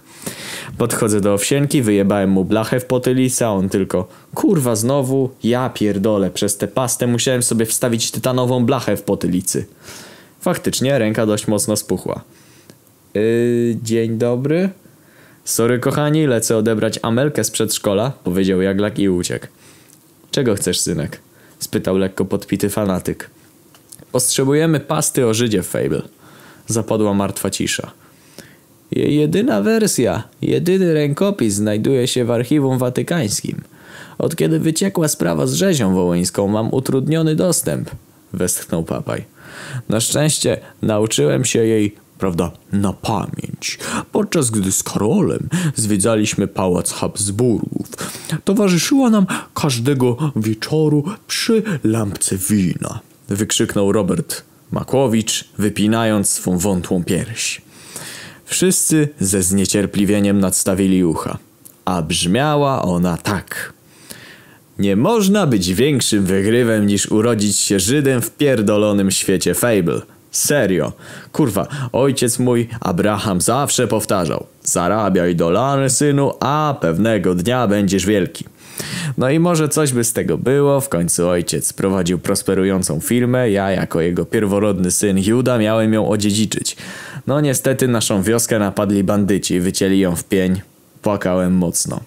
Podchodzę 0.79 1.21
do 1.21 1.35
Owsienki, 1.35 1.83
wyjebałem 1.83 2.31
mu 2.31 2.45
blachę 2.45 2.81
w 2.81 2.85
potylica, 2.85 3.51
on 3.51 3.69
tylko 3.69 4.09
kurwa 4.35 4.77
znowu, 4.77 5.31
ja 5.43 5.71
pierdolę, 5.71 6.31
przez 6.31 6.57
tę 6.57 6.69
pastę 6.69 7.07
musiałem 7.07 7.43
sobie 7.43 7.67
wstawić 7.67 8.11
tytanową 8.11 8.67
blachę 8.67 8.97
w 8.97 9.03
potylicy. 9.03 9.67
Faktycznie 10.41 10.99
ręka 10.99 11.27
dość 11.27 11.49
mocno 11.49 11.77
spuchła. 11.77 12.21
Yy, 13.15 13.77
dzień 13.83 14.19
dobry? 14.19 14.71
Sorry 15.45 15.79
kochani, 15.79 16.27
lecę 16.27 16.57
odebrać 16.57 16.99
Amelkę 17.03 17.45
z 17.45 17.51
przedszkola, 17.51 18.13
powiedział 18.25 18.63
Jaglak 18.63 18.99
i 18.99 19.09
uciekł. 19.09 19.47
Czego 20.31 20.55
chcesz, 20.55 20.81
synek? 20.81 21.21
spytał 21.59 21.99
lekko 21.99 22.25
podpity 22.25 22.71
fanatyk. 22.71 23.31
Potrzebujemy 24.13 24.81
pasty 24.81 25.27
o 25.27 25.35
Żydzie 25.35 25.63
Fable. 25.63 26.03
Zapadła 26.67 27.15
martwa 27.15 27.51
cisza. 27.51 27.91
Jej 28.91 29.17
jedyna 29.17 29.63
wersja, 29.63 30.23
jedyny 30.43 30.95
rękopis 30.95 31.55
znajduje 31.55 32.09
się 32.09 32.25
w 32.25 32.31
archiwum 32.31 32.79
watykańskim. 32.79 33.61
Od 34.19 34.37
kiedy 34.37 34.61
wyciekła 34.61 35.09
sprawa 35.09 35.47
z 35.47 35.55
rzezią 35.55 35.95
wołyńską, 35.95 36.49
mam 36.49 36.75
utrudniony 36.75 37.37
dostęp, 37.37 37.91
westchnął 38.33 38.85
papaj. 38.85 39.25
Na 39.89 40.01
szczęście 40.01 40.59
nauczyłem 40.83 41.45
się 41.45 41.65
jej, 41.65 41.97
prawda, 42.19 42.51
na 42.73 42.93
pamięć, 42.93 43.79
podczas 44.13 44.51
gdy 44.51 44.73
z 44.73 44.83
Karolem 44.83 45.49
zwiedzaliśmy 45.75 46.49
pałac 46.49 46.93
Habsburgów. 46.93 47.89
Towarzyszyła 48.45 49.11
nam 49.11 49.27
każdego 49.55 50.33
wieczoru 50.37 51.05
przy 51.27 51.63
lampce 51.85 52.37
wina, 52.37 53.01
wykrzyknął 53.29 53.93
Robert 53.93 54.43
Makłowicz, 54.73 55.45
wypinając 55.59 56.29
swą 56.29 56.59
wątłą 56.59 57.05
pierś. 57.05 57.63
Wszyscy 58.45 59.09
ze 59.21 59.43
zniecierpliwieniem 59.43 60.41
nadstawili 60.41 61.05
ucha, 61.05 61.39
a 61.85 62.03
brzmiała 62.03 62.83
ona 62.83 63.17
tak. 63.17 63.73
Nie 64.79 64.97
można 64.97 65.47
być 65.47 65.75
większym 65.75 66.25
wygrywem 66.25 66.87
niż 66.87 67.07
urodzić 67.07 67.59
się 67.59 67.81
Żydem 67.81 68.23
w 68.23 68.31
pierdolonym 68.31 69.11
świecie 69.11 69.55
Fable. 69.55 70.01
Serio. 70.37 70.93
Kurwa, 71.33 71.67
ojciec 71.93 72.39
mój 72.39 72.69
Abraham 72.81 73.41
zawsze 73.41 73.89
powtarzał 73.89 74.47
Zarabiaj 74.65 75.37
dolary, 75.37 75.91
synu, 75.91 76.33
a 76.41 76.75
pewnego 76.81 77.35
dnia 77.35 77.67
będziesz 77.67 78.07
wielki. 78.07 78.45
No 79.19 79.31
i 79.31 79.39
może 79.39 79.69
coś 79.69 79.93
by 79.93 80.05
z 80.05 80.13
tego 80.13 80.39
było, 80.39 80.81
w 80.81 80.89
końcu 80.89 81.29
ojciec 81.29 81.73
prowadził 81.73 82.19
prosperującą 82.19 83.01
firmę, 83.01 83.51
ja 83.51 83.71
jako 83.71 84.01
jego 84.01 84.25
pierworodny 84.25 84.91
syn 84.91 85.19
Juda 85.19 85.59
miałem 85.59 85.93
ją 85.93 86.09
odziedziczyć. 86.09 86.77
No 87.27 87.41
niestety 87.41 87.89
naszą 87.89 88.23
wioskę 88.23 88.59
napadli 88.59 89.05
bandyci, 89.05 89.61
wycięli 89.61 89.99
ją 89.99 90.17
w 90.17 90.25
pień. 90.25 90.61
Płakałem 91.03 91.53
mocno. 91.53 92.01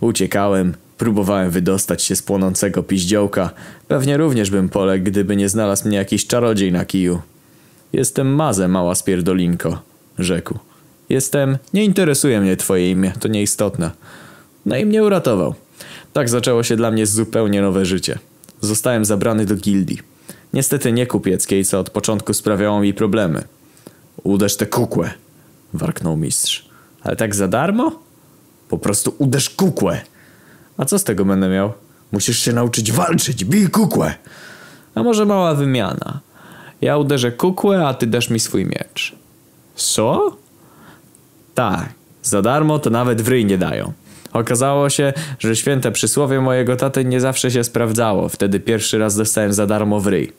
Uciekałem, 0.00 0.74
próbowałem 0.98 1.50
wydostać 1.50 2.02
się 2.02 2.16
z 2.16 2.22
płonącego 2.22 2.82
piździołka. 2.82 3.50
Pewnie 3.88 4.16
również 4.16 4.50
bym 4.50 4.68
poległ, 4.68 5.04
gdyby 5.04 5.36
nie 5.36 5.48
znalazł 5.48 5.88
mnie 5.88 5.96
jakiś 5.96 6.26
czarodziej 6.26 6.72
na 6.72 6.84
kiju. 6.84 7.20
Jestem 7.92 8.34
Mazę, 8.34 8.68
mała 8.68 8.94
spierdolinko, 8.94 9.82
rzekł. 10.18 10.58
Jestem, 11.08 11.58
nie 11.74 11.84
interesuje 11.84 12.40
mnie 12.40 12.56
twoje 12.56 12.90
imię, 12.90 13.12
to 13.20 13.28
nieistotne. 13.28 13.90
No 14.66 14.76
i 14.76 14.86
mnie 14.86 15.04
uratował. 15.04 15.54
Tak 16.12 16.28
zaczęło 16.28 16.62
się 16.62 16.76
dla 16.76 16.90
mnie 16.90 17.06
zupełnie 17.06 17.62
nowe 17.62 17.86
życie. 17.86 18.18
Zostałem 18.60 19.04
zabrany 19.04 19.46
do 19.46 19.56
gildii. 19.56 19.98
Niestety 20.52 20.92
nie 20.92 21.06
kupieckiej, 21.06 21.64
co 21.64 21.80
od 21.80 21.90
początku 21.90 22.34
sprawiało 22.34 22.80
mi 22.80 22.94
problemy. 22.94 23.44
Uderz 24.22 24.56
tę 24.56 24.66
kukłę, 24.66 25.10
warknął 25.72 26.16
mistrz. 26.16 26.68
Ale 27.02 27.16
tak 27.16 27.34
za 27.34 27.48
darmo? 27.48 27.92
Po 28.68 28.78
prostu 28.78 29.14
uderz 29.18 29.50
kukłę. 29.50 30.00
A 30.76 30.84
co 30.84 30.98
z 30.98 31.04
tego 31.04 31.24
będę 31.24 31.48
miał? 31.48 31.72
Musisz 32.12 32.38
się 32.38 32.52
nauczyć 32.52 32.92
walczyć, 32.92 33.44
bij 33.44 33.68
kukłę. 33.68 34.14
A 34.94 35.02
może 35.02 35.26
mała 35.26 35.54
wymiana. 35.54 36.20
Ja 36.82 36.96
uderzę 36.96 37.32
kukłę, 37.32 37.86
a 37.86 37.94
ty 37.94 38.06
dasz 38.06 38.30
mi 38.30 38.40
swój 38.40 38.64
miecz. 38.64 39.16
Co? 39.74 40.36
Tak, 41.54 41.88
za 42.22 42.42
darmo 42.42 42.78
to 42.78 42.90
nawet 42.90 43.22
w 43.22 43.28
ryj 43.28 43.44
nie 43.44 43.58
dają. 43.58 43.92
Okazało 44.32 44.90
się, 44.90 45.12
że 45.38 45.56
święte 45.56 45.92
przysłowie 45.92 46.40
mojego 46.40 46.76
taty 46.76 47.04
nie 47.04 47.20
zawsze 47.20 47.50
się 47.50 47.64
sprawdzało. 47.64 48.28
Wtedy 48.28 48.60
pierwszy 48.60 48.98
raz 48.98 49.16
dostałem 49.16 49.52
za 49.52 49.66
darmo 49.66 50.00
w 50.00 50.06
ryj. 50.06 50.32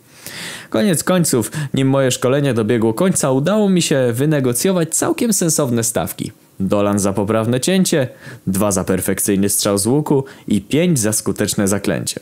Koniec 0.69 1.03
końców, 1.03 1.51
nim 1.73 1.89
moje 1.89 2.11
szkolenie 2.11 2.53
dobiegło 2.53 2.93
końca, 2.93 3.31
udało 3.31 3.69
mi 3.69 3.81
się 3.81 4.09
wynegocjować 4.13 4.95
całkiem 4.95 5.33
sensowne 5.33 5.83
stawki. 5.83 6.31
Dolan 6.59 6.99
za 6.99 7.13
poprawne 7.13 7.59
cięcie, 7.59 8.07
dwa 8.47 8.71
za 8.71 8.83
perfekcyjny 8.83 9.49
strzał 9.49 9.77
z 9.77 9.87
łuku 9.87 10.25
i 10.47 10.61
pięć 10.61 10.99
za 10.99 11.13
skuteczne 11.13 11.67
zaklęcie. 11.67 12.19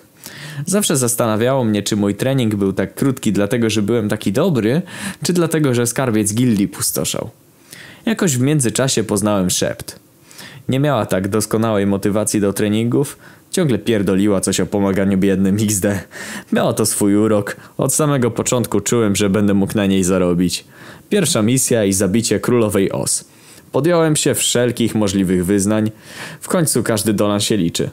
Zawsze 0.65 0.98
zastanawiało 0.98 1.63
mnie, 1.63 1.84
czy 1.84 1.96
mój 1.96 2.15
trening 2.15 2.55
był 2.55 2.74
tak 2.74 2.96
krótki 2.96 3.34
dlatego, 3.34 3.70
że 3.70 3.81
byłem 3.81 4.10
taki 4.10 4.31
dobry, 4.31 4.81
czy 5.24 5.34
dlatego, 5.34 5.74
że 5.74 5.88
skarbiec 5.88 6.34
gildii 6.34 6.67
pustoszał. 6.67 7.29
Jakoś 8.05 8.38
w 8.38 8.41
międzyczasie 8.41 9.03
poznałem 9.03 9.50
szept. 9.50 10.00
Nie 10.70 10.79
miała 10.79 11.05
tak 11.05 11.27
doskonałej 11.27 11.88
motywacji 11.88 12.41
do 12.41 12.53
treningów, 12.53 13.17
ciągle 13.51 13.77
pierdoliła 13.77 14.41
coś 14.41 14.60
o 14.60 14.65
pomaganiu 14.65 15.17
biednym 15.17 15.55
XD. 15.55 15.86
Miało 16.51 16.74
to 16.74 16.86
swój 16.86 17.15
urok, 17.15 17.55
od 17.77 17.93
samego 17.93 18.31
początku 18.31 18.81
czułem, 18.81 19.15
że 19.15 19.29
będę 19.29 19.53
mógł 19.53 19.75
na 19.75 19.86
niej 19.86 20.03
zarobić. 20.03 20.65
Pierwsza 21.10 21.41
misja 21.41 21.86
i 21.86 21.93
zabicie 21.93 22.39
królowej 22.39 22.91
Os. 22.91 23.25
Podjąłem 23.72 24.15
się 24.15 24.36
wszelkich 24.36 24.96
możliwych 24.96 25.46
wyznań, 25.46 25.91
w 26.41 26.48
końcu 26.48 26.84
każdy 26.84 27.13
dolan 27.13 27.39
się 27.39 27.58
liczy. 27.58 27.89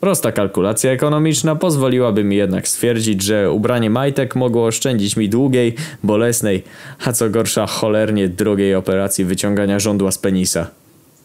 Prosta 0.00 0.32
kalkulacja 0.32 0.90
ekonomiczna 0.90 1.56
pozwoliłaby 1.56 2.24
mi 2.24 2.36
jednak 2.36 2.68
stwierdzić, 2.68 3.22
że 3.22 3.50
ubranie 3.50 3.90
majtek 3.90 4.36
mogło 4.36 4.66
oszczędzić 4.66 5.16
mi 5.16 5.28
długiej, 5.28 5.74
bolesnej, 6.02 6.62
a 7.04 7.12
co 7.12 7.30
gorsza 7.30 7.66
cholernie 7.66 8.28
drogiej 8.28 8.74
operacji 8.74 9.24
wyciągania 9.24 9.78
żądła 9.78 10.12
z 10.12 10.18
penisa. 10.18 10.66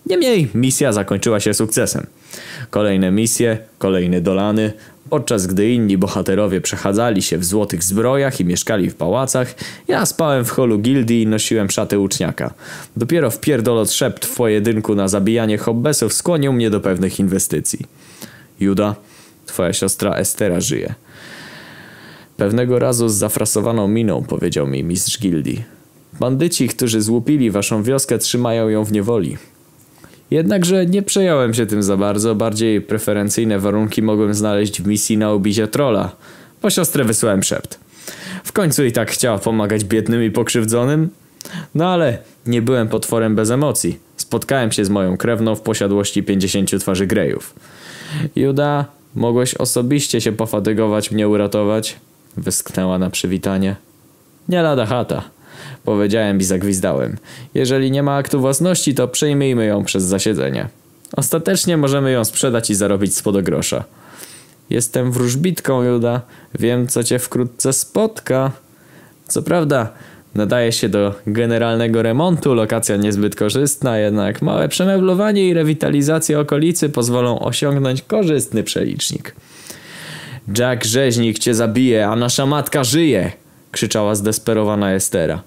Niemniej 0.06 0.48
misja 0.56 0.94
zakończyła 0.94 1.40
się 1.40 1.54
sukcesem. 1.54 2.06
Kolejne 2.70 3.12
misje, 3.12 3.58
kolejne 3.78 4.22
dolany, 4.22 4.74
podczas 5.10 5.48
gdy 5.48 5.70
inni 5.70 5.98
bohaterowie 5.98 6.62
przechadzali 6.62 7.22
się 7.22 7.38
w 7.38 7.46
złotych 7.46 7.84
zbrojach 7.84 8.40
i 8.40 8.46
mieszkali 8.46 8.90
w 8.90 8.96
pałacach, 8.96 9.56
ja 9.88 10.06
spałem 10.06 10.46
w 10.46 10.50
holu 10.50 10.80
gildii 10.80 11.22
i 11.22 11.28
nosiłem 11.28 11.70
szaty 11.70 12.00
uczniaka. 12.00 12.54
Dopiero 12.98 13.32
wpierdolot 13.32 13.92
szept 13.92 14.26
w 14.26 14.36
pojedynku 14.36 14.96
na 14.96 15.08
zabijanie 15.08 15.58
hobbesów 15.58 16.14
skłonił 16.14 16.54
mnie 16.54 16.70
do 16.70 16.80
pewnych 16.80 17.20
inwestycji. 17.20 17.80
Juda, 18.60 18.96
twoja 19.46 19.74
siostra 19.74 20.16
Estera 20.16 20.60
żyje. 20.60 20.94
Pewnego 22.38 22.80
razu 22.80 23.10
z 23.10 23.14
zafrasowaną 23.14 23.88
miną 23.88 24.24
powiedział 24.24 24.68
mi 24.68 24.84
mistrz 24.84 25.20
gildii. 25.20 25.64
Bandyci, 26.20 26.68
którzy 26.68 27.02
złupili 27.02 27.52
waszą 27.52 27.84
wioskę, 27.84 28.18
trzymają 28.18 28.70
ją 28.70 28.84
w 28.84 28.92
niewoli. 28.92 29.38
Jednakże 30.32 30.86
nie 30.86 31.02
przejąłem 31.02 31.54
się 31.54 31.66
tym 31.66 31.84
za 31.84 31.98
bardzo, 31.98 32.36
bardziej 32.36 32.82
preferencyjne 32.82 33.60
warunki 33.60 34.02
mogłem 34.02 34.34
znaleźć 34.34 34.82
w 34.82 34.88
misji 34.88 35.18
na 35.18 35.34
ubicie 35.34 35.68
trola. 35.68 36.12
Po 36.62 36.70
siostrę 36.70 37.04
wysłałem 37.04 37.44
szept. 37.44 37.80
W 38.44 38.52
końcu 38.52 38.86
i 38.86 38.92
tak 38.92 39.12
chciała 39.12 39.38
pomagać 39.38 39.84
biednym 39.84 40.24
i 40.24 40.32
pokrzywdzonym. 40.32 41.10
No 41.76 41.90
ale 41.90 42.18
nie 42.46 42.62
byłem 42.62 42.88
potworem 42.88 43.36
bez 43.36 43.50
emocji. 43.52 44.00
Spotkałem 44.18 44.72
się 44.72 44.86
z 44.86 44.90
moją 44.90 45.18
krewną 45.18 45.56
w 45.56 45.62
posiadłości 45.62 46.24
50 46.24 46.80
twarzy 46.80 47.08
grejów. 47.08 47.54
Juda, 48.36 48.86
mogłeś 49.16 49.56
osobiście 49.56 50.22
się 50.22 50.32
pofatygować, 50.32 51.12
mnie 51.12 51.28
uratować? 51.28 51.96
Wysknęła 52.38 52.98
na 52.98 53.10
przywitanie. 53.10 53.76
Nie 54.50 54.62
lada 54.62 54.86
chata. 54.86 55.24
Powiedziałem 55.86 56.40
i 56.40 56.44
zagwizdałem. 56.44 57.18
Jeżeli 57.54 57.92
nie 57.92 58.04
ma 58.04 58.16
aktu 58.16 58.40
własności, 58.40 58.96
to 58.96 59.08
przejmijmy 59.08 59.66
ją 59.66 59.84
przez 59.84 60.04
zasiedzenie. 60.04 60.70
Ostatecznie 61.18 61.78
możemy 61.78 62.12
ją 62.12 62.26
sprzedać 62.26 62.70
i 62.70 62.76
zarobić 62.76 63.16
spod 63.16 63.42
grosza. 63.42 63.84
Jestem 64.70 65.12
wróżbitką, 65.12 65.84
Juda. 65.84 66.22
Wiem, 66.60 66.88
co 66.88 67.04
cię 67.04 67.20
wkrótce 67.20 67.74
spotka. 67.74 68.52
Co 69.28 69.42
prawda, 69.42 69.90
nadaje 70.36 70.72
się 70.72 70.90
do 70.90 71.16
generalnego 71.28 72.02
remontu, 72.02 72.54
lokacja 72.54 72.96
niezbyt 72.96 73.36
korzystna, 73.36 73.98
jednak 73.98 74.42
małe 74.42 74.70
przemeblowanie 74.70 75.48
i 75.48 75.54
rewitalizacja 75.54 76.40
okolicy 76.40 76.90
pozwolą 76.90 77.40
osiągnąć 77.40 78.02
korzystny 78.02 78.64
przelicznik. 78.64 79.36
Jack 80.58 80.86
Rzeźnik 80.86 81.40
cię 81.40 81.54
zabije, 81.54 82.08
a 82.08 82.16
nasza 82.16 82.46
matka 82.46 82.84
żyje! 82.84 83.32
krzyczała 83.72 84.16
zdesperowana 84.16 84.94
Estera. 84.94 85.42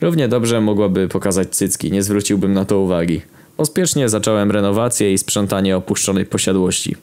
Równie 0.00 0.28
dobrze 0.28 0.60
mogłaby 0.60 1.08
pokazać 1.08 1.48
cycki, 1.48 1.92
nie 1.92 2.02
zwróciłbym 2.02 2.52
na 2.52 2.64
to 2.64 2.78
uwagi. 2.78 3.22
Pospiesznie 3.56 4.08
zacząłem 4.08 4.50
renowację 4.50 5.12
i 5.12 5.18
sprzątanie 5.18 5.76
opuszczonej 5.76 6.26
posiadłości. 6.26 6.96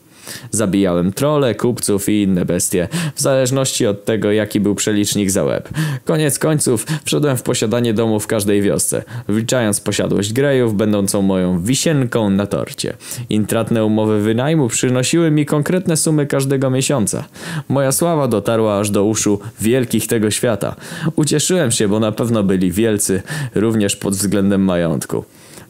Zabijałem 0.50 1.12
trole, 1.12 1.54
kupców 1.54 2.08
i 2.08 2.22
inne 2.22 2.44
bestie, 2.44 2.88
w 3.14 3.20
zależności 3.20 3.86
od 3.86 4.04
tego, 4.04 4.32
jaki 4.32 4.60
był 4.60 4.74
przelicznik 4.74 5.30
za 5.30 5.44
łeb. 5.44 5.68
Koniec 6.04 6.38
końców 6.38 6.86
wszedłem 7.04 7.36
w 7.36 7.42
posiadanie 7.42 7.94
domu 7.94 8.20
w 8.20 8.26
każdej 8.26 8.62
wiosce, 8.62 9.02
wliczając 9.28 9.80
posiadłość 9.80 10.32
grejów, 10.32 10.74
będącą 10.74 11.22
moją 11.22 11.60
wisienką 11.60 12.30
na 12.30 12.46
torcie. 12.46 12.92
Intratne 13.30 13.84
umowy 13.84 14.20
wynajmu 14.20 14.68
przynosiły 14.68 15.30
mi 15.30 15.46
konkretne 15.46 15.96
sumy 15.96 16.26
każdego 16.26 16.70
miesiąca. 16.70 17.24
Moja 17.68 17.92
sława 17.92 18.28
dotarła 18.28 18.78
aż 18.78 18.90
do 18.90 19.04
uszu 19.04 19.40
wielkich 19.60 20.06
tego 20.06 20.30
świata. 20.30 20.76
Ucieszyłem 21.16 21.70
się, 21.70 21.88
bo 21.88 22.00
na 22.00 22.12
pewno 22.12 22.42
byli 22.42 22.72
wielcy, 22.72 23.22
również 23.54 23.96
pod 23.96 24.14
względem 24.14 24.64
majątku. 24.64 25.24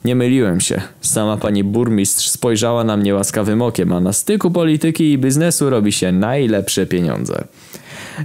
Nie 0.05 0.15
myliłem 0.15 0.61
się. 0.61 0.81
Sama 1.01 1.37
pani 1.37 1.65
burmistrz 1.65 2.29
spojrzała 2.29 2.85
na 2.85 2.97
mnie 2.97 3.15
łaskawym 3.15 3.63
okiem, 3.63 3.93
a 3.93 4.01
na 4.01 4.13
styku 4.13 4.51
polityki 4.51 5.13
i 5.13 5.19
biznesu 5.19 5.71
robi 5.71 5.93
się 5.93 6.13
najlepsze 6.13 6.87
pieniądze. 6.87 7.45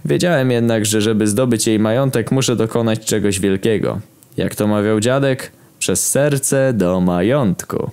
Wiedziałem 0.05 0.51
jednak, 0.51 0.85
że 0.85 1.01
żeby 1.01 1.27
zdobyć 1.27 1.67
jej 1.67 1.79
majątek, 1.79 2.31
muszę 2.31 2.55
dokonać 2.55 3.05
czegoś 3.05 3.39
wielkiego. 3.39 3.99
Jak 4.37 4.55
to 4.55 4.67
mawiał 4.67 4.99
dziadek, 4.99 5.51
przez 5.79 6.09
serce 6.09 6.73
do 6.73 7.01
majątku. 7.01 7.91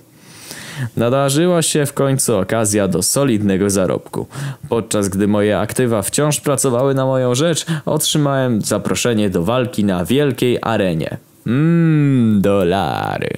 Nadarzyła 0.97 1.61
się 1.61 1.85
w 1.85 1.93
końcu 1.93 2.37
okazja 2.37 2.87
do 2.87 3.03
solidnego 3.03 3.69
zarobku. 3.69 4.27
Podczas 4.69 5.09
gdy 5.09 5.27
moje 5.27 5.59
aktywa 5.59 6.01
wciąż 6.01 6.39
pracowały 6.39 6.93
na 6.93 7.05
moją 7.05 7.35
rzecz, 7.35 7.65
otrzymałem 7.85 8.61
zaproszenie 8.61 9.29
do 9.29 9.43
walki 9.43 9.83
na 9.83 10.05
wielkiej 10.05 10.57
arenie. 10.61 11.17
Mmm, 11.47 12.41
dolary. 12.41 13.29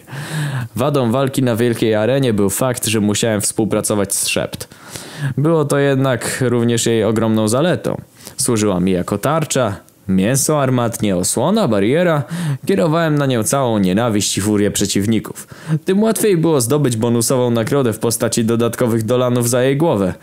Wadą 0.75 1.11
walki 1.11 1.43
na 1.43 1.55
wielkiej 1.55 1.95
arenie 1.95 2.33
był 2.33 2.49
fakt, 2.49 2.87
że 2.87 2.99
musiałem 2.99 3.41
współpracować 3.41 4.15
z 4.15 4.27
Szept. 4.27 4.67
Było 5.37 5.65
to 5.65 5.77
jednak 5.77 6.43
również 6.47 6.85
jej 6.85 7.03
ogromną 7.03 7.47
zaletą. 7.47 8.01
Służyła 8.37 8.79
mi 8.79 8.91
jako 8.91 9.17
tarcza, 9.17 9.75
mięso 10.07 10.61
armatnie, 10.61 11.17
osłona, 11.17 11.67
bariera. 11.67 12.23
Kierowałem 12.65 13.15
na 13.15 13.25
nią 13.25 13.43
całą 13.43 13.77
nienawiść 13.77 14.37
i 14.37 14.41
furię 14.41 14.71
przeciwników. 14.71 15.47
Tym 15.85 16.03
łatwiej 16.03 16.37
było 16.37 16.61
zdobyć 16.61 16.97
bonusową 16.97 17.51
nagrodę 17.51 17.93
w 17.93 17.99
postaci 17.99 18.45
dodatkowych 18.45 19.03
dolanów 19.03 19.49
za 19.49 19.63
jej 19.63 19.77
głowę. 19.77 20.13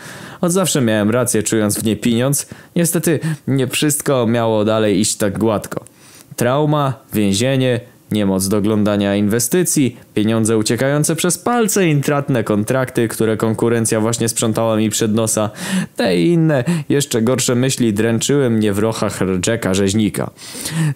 Od 0.40 0.52
zawsze 0.52 0.80
miałem 0.80 1.10
rację, 1.10 1.42
czując 1.42 1.78
w 1.78 1.84
niej 1.84 1.96
pieniądz. 1.96 2.48
Niestety 2.76 3.20
nie 3.46 3.66
wszystko 3.66 4.26
miało 4.26 4.64
dalej 4.64 5.00
iść 5.00 5.16
tak 5.16 5.38
gładko. 5.38 5.95
Trauma, 6.36 7.04
więzienie, 7.12 7.80
Niemoc 8.10 8.48
do 8.48 8.56
oglądania 8.56 9.16
inwestycji, 9.16 9.96
pieniądze 10.14 10.58
uciekające 10.58 11.16
przez 11.16 11.38
palce, 11.38 11.88
intratne 11.88 12.44
kontrakty, 12.44 13.08
które 13.08 13.36
konkurencja 13.36 14.00
właśnie 14.00 14.28
sprzątała 14.28 14.76
mi 14.76 14.90
przed 14.90 15.14
nosa. 15.14 15.50
Te 15.96 16.20
i 16.20 16.28
inne, 16.32 16.64
jeszcze 16.88 17.22
gorsze 17.22 17.54
myśli 17.54 17.92
dręczyły 17.92 18.50
mnie 18.50 18.72
w 18.72 18.78
rochach 18.78 19.18
Jacka 19.46 19.74
rzeźnika. 19.74 20.30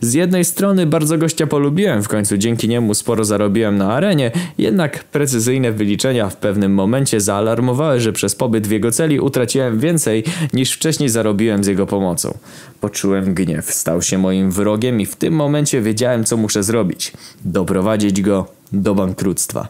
Z 0.00 0.14
jednej 0.14 0.44
strony 0.44 0.86
bardzo 0.86 1.18
gościa 1.18 1.46
polubiłem, 1.46 2.02
w 2.02 2.08
końcu 2.08 2.36
dzięki 2.36 2.68
niemu 2.68 2.94
sporo 2.94 3.24
zarobiłem 3.24 3.78
na 3.78 3.92
arenie, 3.92 4.30
jednak 4.58 5.04
precyzyjne 5.04 5.72
wyliczenia 5.72 6.28
w 6.28 6.36
pewnym 6.36 6.74
momencie 6.74 7.20
zaalarmowały, 7.20 8.00
że 8.00 8.12
przez 8.12 8.34
pobyt 8.34 8.66
w 8.66 8.70
jego 8.70 8.92
celi 8.92 9.20
utraciłem 9.20 9.78
więcej 9.78 10.24
niż 10.52 10.72
wcześniej 10.72 11.08
zarobiłem 11.08 11.64
z 11.64 11.66
jego 11.66 11.86
pomocą. 11.86 12.38
Poczułem 12.80 13.34
gniew, 13.34 13.72
stał 13.72 14.02
się 14.02 14.18
moim 14.18 14.50
wrogiem 14.50 15.00
i 15.00 15.06
w 15.06 15.16
tym 15.16 15.34
momencie 15.34 15.82
wiedziałem 15.82 16.24
co 16.24 16.36
muszę 16.36 16.62
zrobić 16.62 17.09
doprowadzić 17.44 18.22
go 18.22 18.46
do 18.72 18.94
bankructwa. 18.94 19.68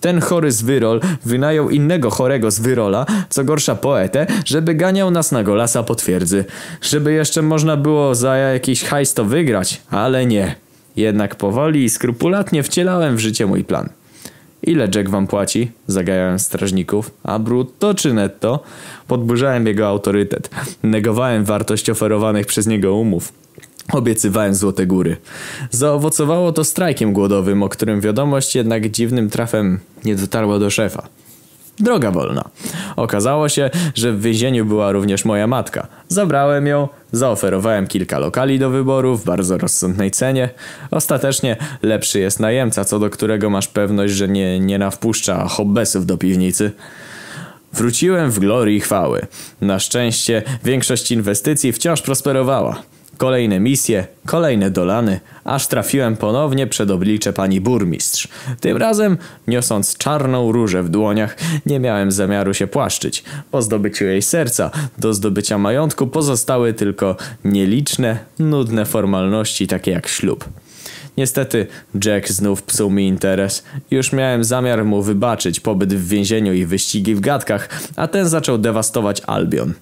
Ten 0.00 0.20
chory 0.20 0.52
zwyrol 0.52 1.00
wynajął 1.24 1.70
innego 1.70 2.10
chorego 2.10 2.50
zwyrola, 2.50 3.06
co 3.28 3.44
gorsza 3.44 3.74
poetę, 3.74 4.26
żeby 4.44 4.74
ganiał 4.74 5.10
nas 5.10 5.32
na 5.32 5.42
golasa 5.42 5.82
po 5.82 5.94
twierdzy. 5.94 6.44
Żeby 6.80 7.12
jeszcze 7.12 7.42
można 7.42 7.76
było 7.76 8.14
za 8.14 8.36
jakiś 8.36 8.84
hajs 8.84 9.14
to 9.14 9.24
wygrać, 9.24 9.82
ale 9.90 10.26
nie. 10.26 10.54
Jednak 10.96 11.36
powoli 11.36 11.84
i 11.84 11.90
skrupulatnie 11.90 12.62
wcielałem 12.62 13.16
w 13.16 13.20
życie 13.20 13.46
mój 13.46 13.64
plan. 13.64 13.88
Ile 14.62 14.88
Jack 14.94 15.08
wam 15.08 15.26
płaci? 15.26 15.70
Zagajałem 15.86 16.38
strażników. 16.38 17.10
A 17.22 17.38
brutto 17.38 17.94
czy 17.94 18.14
netto? 18.14 18.62
Podburzałem 19.08 19.66
jego 19.66 19.88
autorytet. 19.88 20.50
Negowałem 20.82 21.44
wartość 21.44 21.90
oferowanych 21.90 22.46
przez 22.46 22.66
niego 22.66 22.94
umów. 22.94 23.32
Obiecywałem 23.92 24.54
złote 24.54 24.86
góry. 24.86 25.16
Zaowocowało 25.70 26.52
to 26.52 26.64
strajkiem 26.64 27.12
głodowym, 27.12 27.62
o 27.62 27.68
którym 27.68 28.00
wiadomość 28.00 28.56
jednak 28.56 28.90
dziwnym 28.90 29.30
trafem 29.30 29.80
nie 30.04 30.16
dotarła 30.16 30.58
do 30.58 30.70
szefa. 30.70 31.08
Droga 31.78 32.10
wolna. 32.10 32.44
Okazało 32.96 33.48
się, 33.48 33.70
że 33.94 34.12
w 34.12 34.22
więzieniu 34.22 34.64
była 34.64 34.92
również 34.92 35.24
moja 35.24 35.46
matka. 35.46 35.86
Zabrałem 36.08 36.66
ją, 36.66 36.88
zaoferowałem 37.12 37.86
kilka 37.86 38.18
lokali 38.18 38.58
do 38.58 38.70
wyboru 38.70 39.16
w 39.16 39.24
bardzo 39.24 39.58
rozsądnej 39.58 40.10
cenie. 40.10 40.48
Ostatecznie 40.90 41.56
lepszy 41.82 42.20
jest 42.20 42.40
najemca, 42.40 42.84
co 42.84 42.98
do 42.98 43.10
którego 43.10 43.50
masz 43.50 43.68
pewność, 43.68 44.14
że 44.14 44.28
nie, 44.28 44.60
nie 44.60 44.78
nawpuszcza 44.78 45.48
hobbesów 45.48 46.06
do 46.06 46.18
piwnicy. 46.18 46.72
Wróciłem 47.72 48.30
w 48.30 48.38
glorii 48.38 48.80
chwały. 48.80 49.26
Na 49.60 49.78
szczęście 49.78 50.42
większość 50.64 51.10
inwestycji 51.10 51.72
wciąż 51.72 52.02
prosperowała. 52.02 52.82
Kolejne 53.16 53.60
misje, 53.60 54.06
kolejne 54.26 54.70
dolany, 54.70 55.20
aż 55.44 55.66
trafiłem 55.66 56.16
ponownie 56.16 56.66
przed 56.66 56.90
oblicze 56.90 57.32
pani 57.32 57.60
burmistrz. 57.60 58.28
Tym 58.60 58.76
razem, 58.76 59.18
niosąc 59.48 59.96
czarną 59.96 60.52
różę 60.52 60.82
w 60.82 60.88
dłoniach, 60.88 61.36
nie 61.66 61.80
miałem 61.80 62.12
zamiaru 62.12 62.54
się 62.54 62.66
płaszczyć. 62.66 63.24
Po 63.50 63.62
zdobyciu 63.62 64.04
jej 64.04 64.22
serca, 64.22 64.70
do 64.98 65.14
zdobycia 65.14 65.58
majątku 65.58 66.06
pozostały 66.06 66.72
tylko 66.72 67.16
nieliczne, 67.44 68.18
nudne 68.38 68.86
formalności 68.86 69.66
takie 69.66 69.90
jak 69.90 70.08
ślub. 70.08 70.44
Niestety, 71.16 71.66
Jack 72.04 72.28
znów 72.28 72.62
psuł 72.62 72.90
mi 72.90 73.08
interes. 73.08 73.64
Już 73.90 74.12
miałem 74.12 74.44
zamiar 74.44 74.84
mu 74.84 75.02
wybaczyć 75.02 75.60
pobyt 75.60 75.94
w 75.94 76.08
więzieniu 76.08 76.52
i 76.52 76.66
wyścigi 76.66 77.14
w 77.14 77.20
gadkach, 77.20 77.68
a 77.96 78.08
ten 78.08 78.28
zaczął 78.28 78.58
dewastować 78.58 79.20
Albion. 79.26 79.74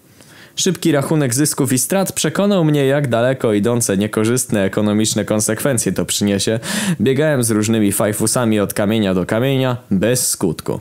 Szybki 0.57 0.93
rachunek 0.93 1.35
zysków 1.35 1.73
i 1.73 1.79
strat 1.79 2.13
przekonał 2.13 2.65
mnie, 2.65 2.87
jak 2.87 3.09
daleko 3.09 3.53
idące 3.53 3.97
niekorzystne 3.97 4.65
ekonomiczne 4.65 5.25
konsekwencje 5.25 5.93
to 5.93 6.05
przyniesie. 6.05 6.61
Biegałem 7.01 7.45
z 7.45 7.51
różnymi 7.51 7.93
fajfusami 7.93 8.61
od 8.61 8.75
kamienia 8.75 9.15
do 9.15 9.27
kamienia, 9.27 9.77
bez 9.91 10.29
skutku. 10.29 10.81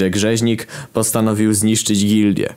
Jack 0.00 0.16
Rzeźnik 0.16 0.66
postanowił 0.92 1.54
zniszczyć 1.54 2.06
gildię. 2.06 2.54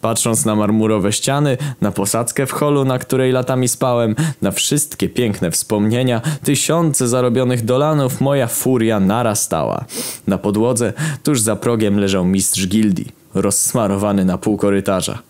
Patrząc 0.00 0.44
na 0.44 0.54
marmurowe 0.54 1.12
ściany, 1.12 1.56
na 1.80 1.92
posadzkę 1.92 2.46
w 2.46 2.52
holu, 2.52 2.84
na 2.84 2.98
której 2.98 3.32
latami 3.32 3.68
spałem, 3.68 4.16
na 4.42 4.50
wszystkie 4.50 5.08
piękne 5.08 5.50
wspomnienia, 5.50 6.20
tysiące 6.44 7.08
zarobionych 7.08 7.64
dolanów, 7.64 8.20
moja 8.20 8.46
furia 8.46 9.00
narastała. 9.00 9.84
Na 10.26 10.38
podłodze, 10.38 10.92
tuż 11.22 11.40
za 11.40 11.56
progiem 11.56 12.00
leżał 12.00 12.24
mistrz 12.24 12.66
gildii, 12.66 13.12
rozsmarowany 13.34 14.24
na 14.24 14.38
pół 14.38 14.56
korytarza. 14.56 15.22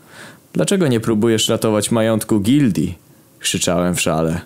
Dlaczego 0.56 0.88
nie 0.88 1.00
próbujesz 1.00 1.48
ratować 1.48 1.90
majątku 1.90 2.40
gildii? 2.40 2.98
Krzyczałem 3.38 3.94
w 3.94 4.00
szale. 4.00 4.40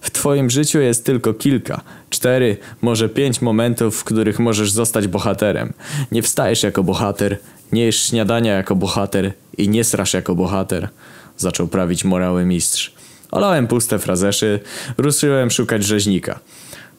W 0.00 0.10
twoim 0.10 0.50
życiu 0.50 0.80
jest 0.80 1.04
tylko 1.04 1.34
kilka, 1.34 1.80
cztery, 2.10 2.56
może 2.80 3.08
pięć 3.08 3.42
momentów, 3.42 3.96
w 4.00 4.04
których 4.04 4.38
możesz 4.38 4.70
zostać 4.70 5.08
bohaterem. 5.08 5.72
Nie 6.12 6.22
wstajesz 6.22 6.62
jako 6.62 6.82
bohater, 6.82 7.38
nie 7.72 7.84
jesz 7.84 8.04
śniadania 8.04 8.54
jako 8.54 8.76
bohater 8.76 9.32
i 9.58 9.68
nie 9.68 9.84
srasz 9.84 10.14
jako 10.14 10.34
bohater. 10.34 10.88
Zaczął 11.36 11.68
prawić 11.68 12.04
morały 12.04 12.44
mistrz. 12.44 12.94
Olałem 13.30 13.66
puste 13.66 13.98
frazeszy, 13.98 14.60
ruszyłem 14.98 15.50
szukać 15.50 15.84
rzeźnika. 15.84 16.40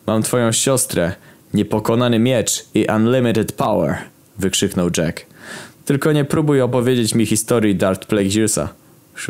Mam 0.08 0.24
twoją 0.24 0.52
siostrę, 0.52 1.12
niepokonany 1.54 2.20
miecz 2.20 2.66
i 2.74 2.88
unlimited 2.96 3.52
power, 3.52 3.98
wykrzyknął 4.38 4.90
Jack. 4.98 5.33
Tylko 5.86 6.12
nie 6.12 6.26
próbuj 6.26 6.62
opowiedzieć 6.62 7.16
mi 7.16 7.26
historii 7.26 7.76
Darth 7.76 8.08
Plagueisa. 8.08 8.70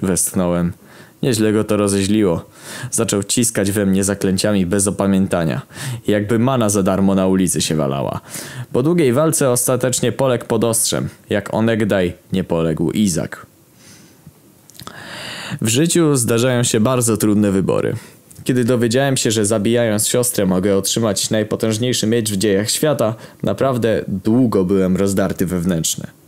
Westchnąłem. 0.02 0.74
Nieźle 1.24 1.54
go 1.54 1.64
to 1.64 1.78
rozeźliło. 1.78 2.46
Zaczął 2.92 3.24
ciskać 3.24 3.72
we 3.72 3.86
mnie 3.86 4.04
zaklęciami 4.04 4.66
bez 4.66 4.88
opamiętania. 4.88 5.62
Jakby 6.08 6.40
mana 6.40 6.70
za 6.70 6.84
darmo 6.84 7.16
na 7.16 7.28
ulicy 7.28 7.62
się 7.62 7.76
walała. 7.76 8.22
Po 8.74 8.84
długiej 8.84 9.14
walce 9.14 9.50
ostatecznie 9.50 10.12
poległ 10.12 10.46
pod 10.46 10.64
ostrzem. 10.64 11.10
Jak 11.30 11.54
onegdaj 11.54 12.14
nie 12.34 12.44
poległ 12.44 12.92
Izak. 12.92 13.46
W 15.62 15.68
życiu 15.68 16.16
zdarzają 16.16 16.64
się 16.64 16.80
bardzo 16.80 17.18
trudne 17.18 17.52
wybory. 17.52 17.96
Kiedy 18.44 18.64
dowiedziałem 18.64 19.18
się, 19.18 19.32
że 19.32 19.46
zabijając 19.46 20.08
siostrę 20.08 20.46
mogę 20.46 20.78
otrzymać 20.78 21.30
najpotężniejszy 21.30 22.08
miecz 22.08 22.32
w 22.32 22.38
dziejach 22.38 22.70
świata, 22.70 23.16
naprawdę 23.44 24.04
długo 24.08 24.66
byłem 24.66 24.98
rozdarty 24.98 25.46
wewnętrznie. 25.46 26.23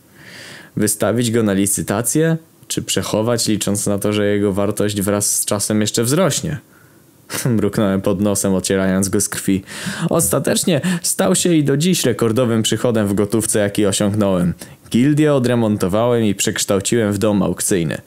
Wystawić 0.78 1.32
go 1.32 1.44
na 1.44 1.54
licytację, 1.54 2.38
czy 2.68 2.82
przechować, 2.82 3.48
licząc 3.48 3.88
na 3.88 4.00
to, 4.00 4.14
że 4.14 4.26
jego 4.26 4.54
wartość 4.54 5.02
wraz 5.02 5.40
z 5.40 5.46
czasem 5.46 5.82
jeszcze 5.82 6.04
wzrośnie? 6.04 6.60
Mruknąłem 7.56 8.02
pod 8.02 8.22
nosem, 8.22 8.54
ocierając 8.54 9.10
go 9.10 9.22
z 9.22 9.30
krwi. 9.30 9.64
Ostatecznie 10.10 10.82
stał 11.02 11.36
się 11.36 11.54
i 11.54 11.64
do 11.64 11.78
dziś 11.78 12.06
rekordowym 12.06 12.64
przychodem 12.64 13.08
w 13.08 13.14
gotówce, 13.14 13.60
jaki 13.60 13.86
osiągnąłem. 13.86 14.54
Gildię 14.92 15.34
odremontowałem 15.34 16.24
i 16.24 16.36
przekształciłem 16.36 17.14
w 17.14 17.18
dom 17.18 17.44
aukcyjny. 17.44 17.98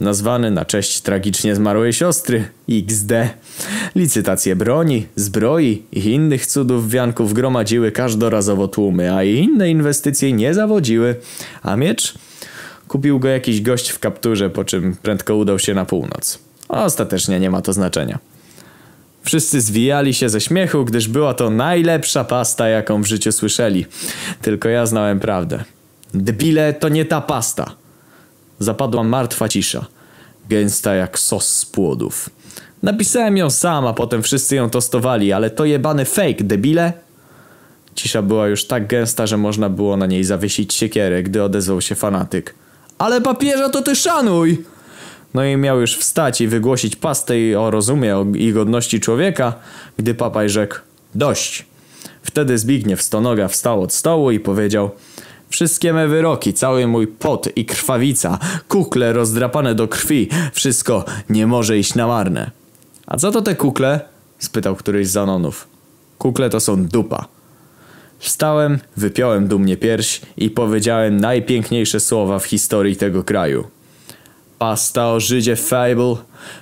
Nazwany 0.00 0.50
na 0.50 0.64
cześć 0.64 1.00
tragicznie 1.00 1.54
zmarłej 1.54 1.92
siostry 1.92 2.44
XD. 2.70 3.12
Licytacje 3.94 4.56
broni, 4.56 5.06
zbroi 5.16 5.82
i 5.92 6.04
innych 6.04 6.46
cudów 6.46 6.90
wianków 6.90 7.32
gromadziły 7.32 7.92
każdorazowo 7.92 8.68
tłumy, 8.68 9.14
a 9.14 9.24
inne 9.24 9.70
inwestycje 9.70 10.32
nie 10.32 10.54
zawodziły. 10.54 11.16
A 11.62 11.76
miecz? 11.76 12.14
Kupił 12.88 13.18
go 13.18 13.28
jakiś 13.28 13.62
gość 13.62 13.88
w 13.88 13.98
kapturze, 13.98 14.50
po 14.50 14.64
czym 14.64 14.96
prędko 15.02 15.36
udał 15.36 15.58
się 15.58 15.74
na 15.74 15.84
północ. 15.84 16.38
Ostatecznie 16.68 17.40
nie 17.40 17.50
ma 17.50 17.62
to 17.62 17.72
znaczenia. 17.72 18.18
Wszyscy 19.22 19.60
zwijali 19.60 20.14
się 20.14 20.28
ze 20.28 20.40
śmiechu, 20.40 20.84
gdyż 20.84 21.08
była 21.08 21.34
to 21.34 21.50
najlepsza 21.50 22.24
pasta, 22.24 22.68
jaką 22.68 23.02
w 23.02 23.06
życiu 23.06 23.32
słyszeli. 23.32 23.86
Tylko 24.42 24.68
ja 24.68 24.86
znałem 24.86 25.20
prawdę. 25.20 25.64
Debile, 26.14 26.74
to 26.74 26.88
nie 26.88 27.04
ta 27.04 27.20
pasta. 27.20 27.74
Zapadła 28.58 29.04
martwa 29.04 29.48
cisza. 29.48 29.86
Gęsta 30.48 30.94
jak 30.94 31.18
sos 31.18 31.48
z 31.48 31.66
płodów. 31.66 32.30
Napisałem 32.82 33.36
ją 33.36 33.50
sam, 33.50 33.86
a 33.86 33.92
potem 33.92 34.22
wszyscy 34.22 34.56
ją 34.56 34.70
tostowali, 34.70 35.32
ale 35.32 35.50
to 35.50 35.64
jebany 35.64 36.04
fake, 36.04 36.44
debile. 36.44 36.92
Cisza 37.94 38.22
była 38.22 38.48
już 38.48 38.64
tak 38.64 38.86
gęsta, 38.86 39.26
że 39.26 39.36
można 39.36 39.68
było 39.68 39.96
na 39.96 40.06
niej 40.06 40.24
zawiesić 40.24 40.74
siekierę, 40.74 41.22
gdy 41.22 41.42
odezwał 41.42 41.80
się 41.80 41.94
fanatyk. 41.94 42.54
Ale 42.98 43.20
papieża 43.20 43.68
to 43.68 43.82
ty 43.82 43.96
szanuj! 43.96 44.64
No 45.34 45.44
i 45.44 45.56
miał 45.56 45.80
już 45.80 45.96
wstać 45.96 46.40
i 46.40 46.48
wygłosić 46.48 46.96
pastę 46.96 47.34
o 47.58 47.70
rozumie 47.70 48.26
i 48.34 48.52
godności 48.52 49.00
człowieka, 49.00 49.54
gdy 49.98 50.14
papaj 50.14 50.48
rzekł 50.48 50.76
dość. 51.14 51.66
Wtedy 52.22 52.58
Zbigniew 52.58 53.02
Stonoga 53.02 53.48
wstał 53.48 53.82
od 53.82 53.92
stołu 53.92 54.30
i 54.30 54.40
powiedział 54.40 54.90
Wszystkie 55.56 55.92
me 55.92 56.08
wyroki, 56.08 56.54
cały 56.54 56.86
mój 56.86 57.06
pot 57.06 57.48
i 57.56 57.64
krwawica, 57.64 58.38
kukle 58.68 59.12
rozdrapane 59.12 59.74
do 59.74 59.88
krwi, 59.88 60.28
wszystko 60.52 61.04
nie 61.30 61.46
może 61.46 61.78
iść 61.78 61.94
na 61.94 62.06
marne. 62.06 62.50
A 63.06 63.16
co 63.16 63.30
to 63.30 63.42
te 63.42 63.54
kukle? 63.54 64.00
spytał 64.38 64.76
któryś 64.76 65.08
z 65.08 65.16
anonów. 65.16 65.68
Kukle 66.18 66.50
to 66.50 66.60
są 66.60 66.86
dupa. 66.86 67.28
Wstałem, 68.18 68.78
wypiąłem 68.96 69.48
dumnie 69.48 69.76
pierś 69.76 70.20
i 70.36 70.50
powiedziałem 70.50 71.16
najpiękniejsze 71.16 72.00
słowa 72.00 72.38
w 72.38 72.44
historii 72.44 72.96
tego 72.96 73.24
kraju. 73.24 73.64
Pasta 74.58 75.12
o 75.12 75.20
Żydzie 75.20 75.56
Fable 75.56 76.16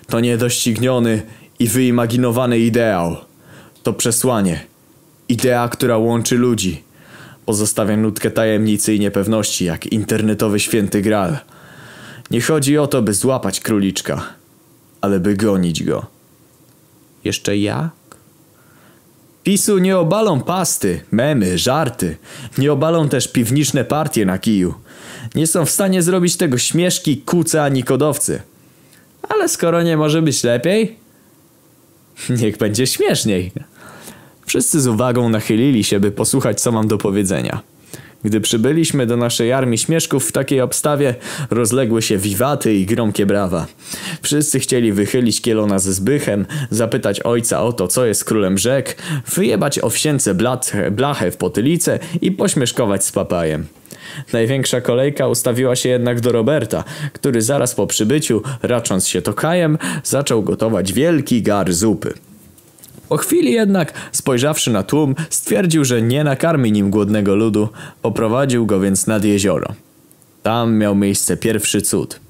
to 0.07 0.21
niedościgniony 0.21 1.23
i 1.59 1.69
wyimaginowany 1.69 2.59
ideał. 2.59 3.17
To 3.83 3.93
przesłanie. 3.93 4.61
Idea, 5.29 5.69
która 5.69 5.99
łączy 5.99 6.37
ludzi. 6.37 6.94
Pozostawia 7.47 7.97
nutkę 7.97 8.31
tajemnicy 8.31 8.95
i 8.95 9.01
niepewności, 9.01 9.65
jak 9.65 9.87
internetowy 9.87 10.61
święty 10.61 11.03
gral. 11.03 11.39
Nie 12.31 12.41
chodzi 12.41 12.79
o 12.79 12.87
to, 12.87 13.03
by 13.03 13.15
złapać 13.15 13.61
króliczka, 13.61 14.23
ale 15.01 15.21
by 15.21 15.37
gonić 15.37 15.85
go. 15.85 16.07
Jeszcze 17.25 17.57
jak? 17.57 17.91
PiSu 19.43 19.79
nie 19.79 19.99
obalą 19.99 20.41
pasty, 20.41 21.01
memy, 21.11 21.59
żarty. 21.59 22.17
Nie 22.59 22.73
obalą 22.73 23.09
też 23.09 23.29
piwniczne 23.29 23.85
partie 23.85 24.27
na 24.27 24.39
kiju. 24.39 24.75
Nie 25.35 25.47
są 25.47 25.65
w 25.65 25.71
stanie 25.71 26.03
zrobić 26.03 26.37
tego 26.37 26.59
śmieszki, 26.59 27.17
kuce 27.17 27.63
ani 27.63 27.85
kodowcy. 27.85 28.43
Ale 29.29 29.49
skoro 29.49 29.83
nie 29.83 29.97
może 29.97 30.23
być 30.23 30.45
lepiej, 30.45 30.97
niech 32.41 32.57
będzie 32.57 32.87
śmieszniej. 32.87 33.53
Wszyscy 34.55 34.81
z 34.81 34.87
uwagą 34.87 35.29
nachylili 35.29 35.85
się, 35.85 36.01
by 36.01 36.11
posłuchać, 36.11 36.61
co 36.61 36.73
mam 36.73 36.89
do 36.89 36.99
powiedzenia. 36.99 37.61
Gdy 38.25 38.41
przybyliśmy 38.41 39.07
do 39.07 39.17
naszej 39.17 39.53
armii 39.53 39.79
śmieszków 39.79 40.29
w 40.29 40.33
takiej 40.33 40.61
obstawie, 40.61 41.15
rozległy 41.51 42.03
się 42.03 42.19
wiwaty 42.19 42.75
i 42.75 42.87
gromkie 42.87 43.27
brawa. 43.27 43.67
Wszyscy 44.23 44.61
chcieli 44.61 44.93
wychylić 44.93 45.43
Kielona 45.43 45.79
ze 45.79 45.93
Zbychem, 45.93 46.47
zapytać 46.71 47.21
ojca 47.21 47.63
o 47.63 47.73
to, 47.73 47.89
co 47.89 48.07
jest 48.07 48.25
królem 48.25 48.59
rzek, 48.59 48.97
wyjebać 49.35 49.79
owsięce 49.79 50.35
blachę 50.91 51.31
w 51.31 51.37
potylicę 51.37 51.99
i 52.21 52.33
pośmieszkować 52.33 53.05
z 53.05 53.13
papajem. 53.13 53.67
Największa 54.33 54.81
kolejka 54.81 55.29
ustawiła 55.29 55.77
się 55.77 55.89
jednak 55.89 56.21
do 56.21 56.33
Roberta, 56.33 56.85
który 57.13 57.43
zaraz 57.43 57.75
po 57.75 57.87
przybyciu, 57.87 58.43
racząc 58.63 59.09
się 59.09 59.23
tokajem, 59.23 59.79
zaczął 60.05 60.43
gotować 60.43 60.93
wielki 60.93 61.43
gar 61.43 61.73
zupy. 61.73 62.15
Po 63.09 63.17
chwili 63.17 63.53
jednak, 63.53 63.93
spojrzawszy 64.13 64.71
na 64.71 64.83
tłum, 64.83 65.15
stwierdził, 65.31 65.85
że 65.85 66.03
nie 66.03 66.25
nakarmi 66.25 66.73
nim 66.73 66.91
głodnego 66.91 67.37
ludu, 67.37 67.69
poprowadził 68.03 68.67
go 68.67 68.81
więc 68.81 69.07
nad 69.07 69.25
jezioro. 69.25 69.69
Tam 70.43 70.77
miał 70.77 70.95
miejsce 70.95 71.37
pierwszy 71.37 71.83
cud. 71.83 72.21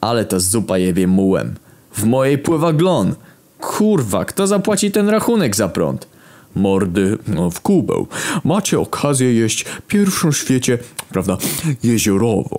Ale 0.00 0.24
ta 0.24 0.40
zupa 0.40 0.78
jebie 0.78 1.06
mułem. 1.06 1.54
W 1.94 2.04
mojej 2.04 2.38
pływa 2.38 2.72
glon. 2.72 3.14
Kurwa, 3.60 4.24
kto 4.24 4.46
zapłaci 4.46 4.90
ten 4.90 5.08
rachunek 5.08 5.56
za 5.56 5.68
prąd? 5.68 6.06
Mordy 6.54 7.18
no, 7.28 7.50
w 7.50 7.60
kubeł. 7.60 8.06
Macie 8.44 8.80
okazję 8.80 9.34
jeść 9.34 9.64
pierwszą 9.88 10.32
w 10.32 10.36
świecie, 10.36 10.78
prawda, 11.08 11.36
jeziorową. 11.82 12.56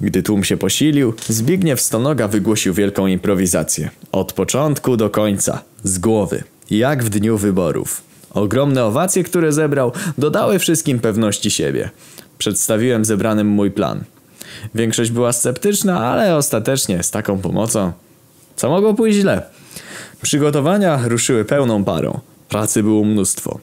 Gdy 0.00 0.22
tłum 0.22 0.44
się 0.44 0.56
posilił, 0.56 1.14
Zbigniew 1.28 1.80
Stonoga 1.80 2.28
wygłosił 2.28 2.74
wielką 2.74 3.06
improwizację. 3.06 3.90
Od 4.12 4.32
początku 4.32 4.96
do 4.96 5.10
końca, 5.10 5.62
z 5.84 5.98
głowy 5.98 6.44
jak 6.78 7.04
w 7.04 7.08
dniu 7.08 7.38
wyborów. 7.38 8.02
Ogromne 8.30 8.84
owacje, 8.84 9.24
które 9.24 9.52
zebrał, 9.52 9.92
dodały 10.18 10.58
wszystkim 10.58 10.98
pewności 10.98 11.50
siebie. 11.50 11.90
Przedstawiłem 12.38 13.04
zebranym 13.04 13.46
mój 13.46 13.70
plan. 13.70 14.04
Większość 14.74 15.10
była 15.10 15.32
sceptyczna, 15.32 16.00
ale 16.06 16.36
ostatecznie 16.36 17.02
z 17.02 17.10
taką 17.10 17.38
pomocą. 17.38 17.92
Co 18.56 18.70
mogło 18.70 18.94
pójść 18.94 19.18
źle? 19.18 19.42
Przygotowania 20.22 21.00
ruszyły 21.08 21.44
pełną 21.44 21.84
parą. 21.84 22.20
Pracy 22.48 22.82
było 22.82 23.04
mnóstwo. 23.04 23.58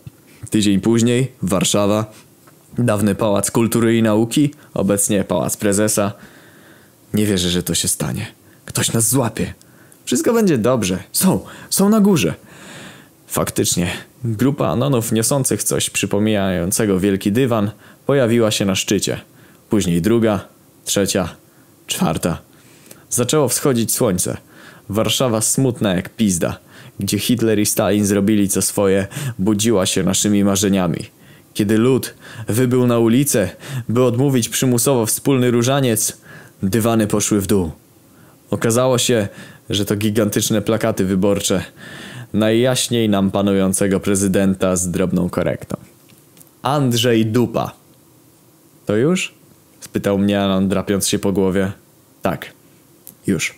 Tydzień 0.49 0.81
później 0.81 1.31
Warszawa, 1.41 2.11
dawny 2.77 3.15
Pałac 3.15 3.51
Kultury 3.51 3.97
i 3.97 4.03
Nauki, 4.03 4.53
obecnie 4.73 5.23
Pałac 5.23 5.57
Prezesa. 5.57 6.13
Nie 7.13 7.25
wierzę, 7.25 7.49
że 7.49 7.63
to 7.63 7.75
się 7.75 7.87
stanie. 7.87 8.27
Ktoś 8.65 8.93
nas 8.93 9.09
złapie. 9.09 9.53
Wszystko 10.05 10.33
będzie 10.33 10.57
dobrze. 10.57 11.03
Są, 11.11 11.39
są 11.69 11.89
na 11.89 11.99
górze. 11.99 12.33
Faktycznie, 13.29 13.91
grupa 14.23 14.67
anonów 14.67 15.11
niosących 15.11 15.63
coś 15.63 15.89
przypominającego 15.89 16.99
wielki 16.99 17.31
dywan 17.31 17.71
pojawiła 18.05 18.51
się 18.51 18.65
na 18.65 18.75
szczycie. 18.75 19.19
Później 19.69 20.01
druga, 20.01 20.45
trzecia, 20.85 21.29
czwarta. 21.87 22.41
Zaczęło 23.09 23.47
wschodzić 23.47 23.93
słońce. 23.93 24.37
Warszawa 24.89 25.41
smutna 25.41 25.95
jak 25.95 26.09
pizda, 26.09 26.59
gdzie 26.99 27.19
Hitler 27.19 27.59
i 27.59 27.65
Stalin 27.65 28.05
zrobili 28.05 28.49
co 28.49 28.61
swoje, 28.61 29.07
budziła 29.39 29.85
się 29.85 30.03
naszymi 30.03 30.43
marzeniami. 30.43 31.05
Kiedy 31.53 31.77
lud 31.77 32.13
wybył 32.47 32.87
na 32.87 32.99
ulicę, 32.99 33.49
by 33.89 34.03
odmówić 34.03 34.49
przymusowo 34.49 35.05
wspólny 35.05 35.51
różaniec, 35.51 36.17
dywany 36.63 37.07
poszły 37.07 37.41
w 37.41 37.47
dół. 37.47 37.71
Okazało 38.51 38.97
się, 38.97 39.27
że 39.69 39.85
to 39.85 39.95
gigantyczne 39.95 40.61
plakaty 40.61 41.05
wyborcze 41.05 41.63
najjaśniej 42.33 43.09
nam 43.09 43.31
panującego 43.31 43.99
prezydenta 43.99 44.75
z 44.75 44.91
drobną 44.91 45.29
korektą. 45.29 45.77
Andrzej 46.61 47.25
Dupa. 47.25 47.71
To 48.85 48.95
już? 48.95 49.33
spytał 49.79 50.17
mnie 50.17 50.41
Anon, 50.41 50.67
drapiąc 50.67 51.07
się 51.07 51.19
po 51.19 51.31
głowie. 51.31 51.71
Tak, 52.21 52.51
już. 53.27 53.55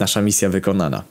Nasza 0.00 0.22
misja 0.22 0.48
wykonana. 0.48 1.02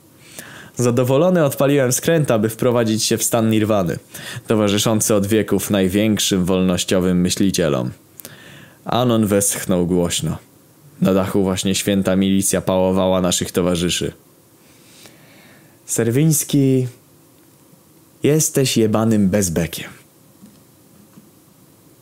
Zadowolony 0.76 1.44
odpaliłem 1.44 1.92
skręta, 1.92 2.38
by 2.38 2.48
wprowadzić 2.48 3.04
się 3.04 3.18
w 3.18 3.22
stan 3.22 3.50
nirwany, 3.50 3.98
towarzyszący 4.46 5.14
od 5.14 5.26
wieków 5.26 5.70
największym 5.70 6.44
wolnościowym 6.44 7.20
myślicielom. 7.20 7.90
Anon 8.84 9.26
westchnął 9.26 9.86
głośno. 9.86 10.38
Na 11.00 11.14
dachu 11.14 11.42
właśnie 11.42 11.74
święta 11.74 12.16
milicja 12.16 12.60
pałowała 12.60 13.20
naszych 13.20 13.52
towarzyszy. 13.52 14.12
Serwiński, 15.86 16.86
jesteś 18.22 18.76
jebanym 18.76 19.28
bezbekiem. 19.28 20.03